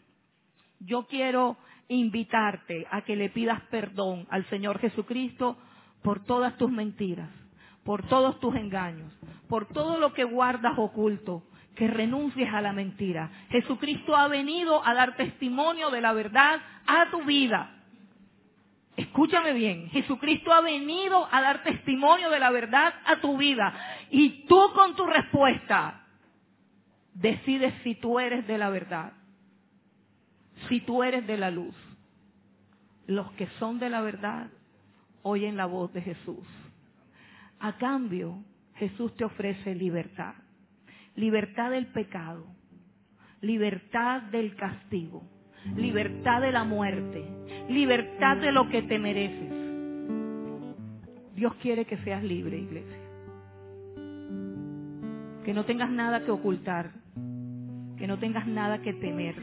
[0.79, 1.57] Yo quiero
[1.87, 5.57] invitarte a que le pidas perdón al Señor Jesucristo
[6.01, 7.29] por todas tus mentiras,
[7.83, 9.13] por todos tus engaños,
[9.47, 11.43] por todo lo que guardas oculto,
[11.75, 13.29] que renuncies a la mentira.
[13.49, 17.71] Jesucristo ha venido a dar testimonio de la verdad a tu vida.
[18.95, 23.73] Escúchame bien, Jesucristo ha venido a dar testimonio de la verdad a tu vida.
[24.09, 26.05] Y tú con tu respuesta
[27.13, 29.11] decides si tú eres de la verdad
[30.67, 31.75] si tú eres de la luz.
[33.07, 34.47] los que son de la verdad
[35.21, 36.47] oyen la voz de Jesús.
[37.59, 38.43] A cambio,
[38.75, 40.33] Jesús te ofrece libertad.
[41.15, 42.45] Libertad del pecado,
[43.41, 45.23] libertad del castigo,
[45.75, 47.23] libertad de la muerte,
[47.69, 49.53] libertad de lo que te mereces.
[51.35, 52.97] Dios quiere que seas libre, iglesia.
[55.45, 56.91] Que no tengas nada que ocultar,
[57.97, 59.35] que no tengas nada que temer,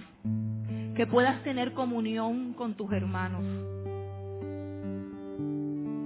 [0.94, 3.44] que puedas tener comunión con tus hermanos,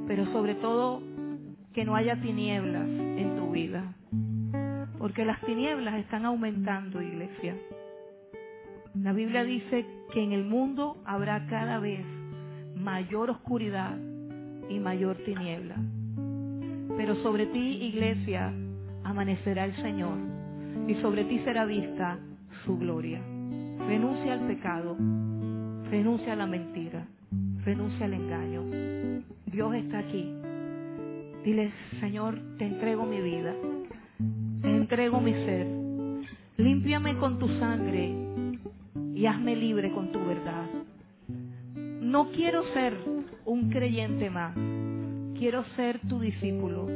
[0.07, 1.03] pero sobre todo
[1.73, 3.93] que no haya tinieblas en tu vida,
[4.99, 7.57] porque las tinieblas están aumentando, iglesia.
[8.95, 12.05] La Biblia dice que en el mundo habrá cada vez
[12.77, 13.97] mayor oscuridad
[14.71, 15.77] y mayor tiniebla.
[16.97, 18.53] Pero sobre ti, iglesia,
[19.05, 20.17] amanecerá el Señor
[20.89, 22.19] y sobre ti será vista
[22.65, 23.21] su gloria.
[23.79, 24.97] Renuncia al pecado,
[25.91, 27.07] renuncia a la mentira,
[27.65, 28.63] renuncia al engaño.
[29.47, 30.33] Dios está aquí.
[31.45, 33.55] Dile, Señor, te entrego mi vida,
[34.63, 35.67] te entrego mi ser.
[36.57, 38.13] Límpiame con tu sangre
[39.15, 40.67] y hazme libre con tu verdad.
[42.01, 42.97] No quiero ser
[43.45, 44.55] un creyente más,
[45.39, 46.87] quiero ser tu discípulo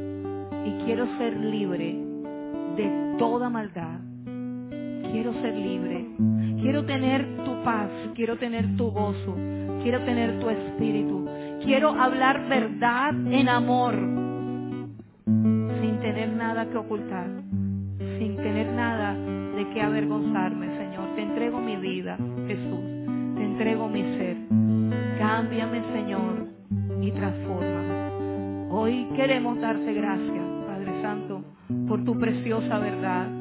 [0.65, 1.95] y quiero ser libre
[2.75, 3.99] de toda maldad.
[5.11, 6.07] Quiero ser libre.
[6.61, 9.35] Quiero tener tu paz, quiero tener tu gozo,
[9.81, 11.27] quiero tener tu espíritu.
[11.63, 13.95] Quiero hablar verdad en amor,
[15.25, 17.25] sin tener nada que ocultar,
[18.19, 21.15] sin tener nada de qué avergonzarme, Señor.
[21.15, 22.79] Te entrego mi vida, Jesús.
[23.37, 24.37] Te entrego mi ser.
[25.17, 26.45] Cámbiame, Señor,
[27.01, 28.69] y transfórmame.
[28.69, 31.43] Hoy queremos darte gracias, Padre Santo,
[31.87, 33.40] por tu preciosa verdad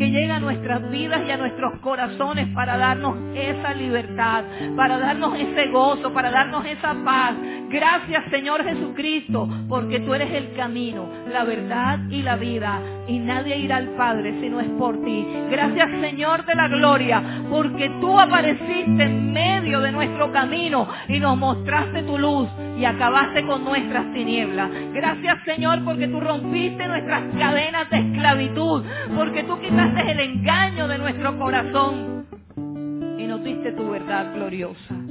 [0.00, 4.44] que llega a nuestras vidas y a nuestros corazones para darnos esa libertad,
[4.74, 7.34] para darnos ese gozo, para darnos esa paz.
[7.70, 13.58] Gracias Señor Jesucristo, porque tú eres el camino, la verdad y la vida, y nadie
[13.58, 15.24] irá al Padre si no es por ti.
[15.48, 21.38] Gracias Señor de la gloria, porque tú apareciste en medio de nuestro camino y nos
[21.38, 24.68] mostraste tu luz y acabaste con nuestras tinieblas.
[24.92, 28.84] Gracias Señor porque tú rompiste nuestras cadenas de esclavitud,
[29.16, 32.26] porque tú quitaste el engaño de nuestro corazón
[33.16, 35.09] y nos diste tu verdad gloriosa.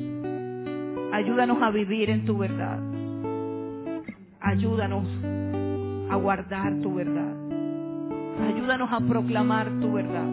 [1.11, 2.79] Ayúdanos a vivir en tu verdad.
[4.39, 5.05] Ayúdanos
[6.09, 7.33] a guardar tu verdad.
[8.47, 10.29] Ayúdanos a proclamar tu verdad.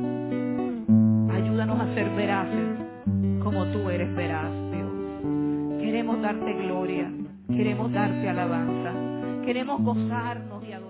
[1.35, 2.79] Ayúdanos a ser veraces
[3.43, 5.81] como tú eres veraz, Dios.
[5.81, 7.11] Queremos darte gloria.
[7.49, 8.93] Queremos darte alabanza.
[9.45, 10.86] Queremos gozarnos y.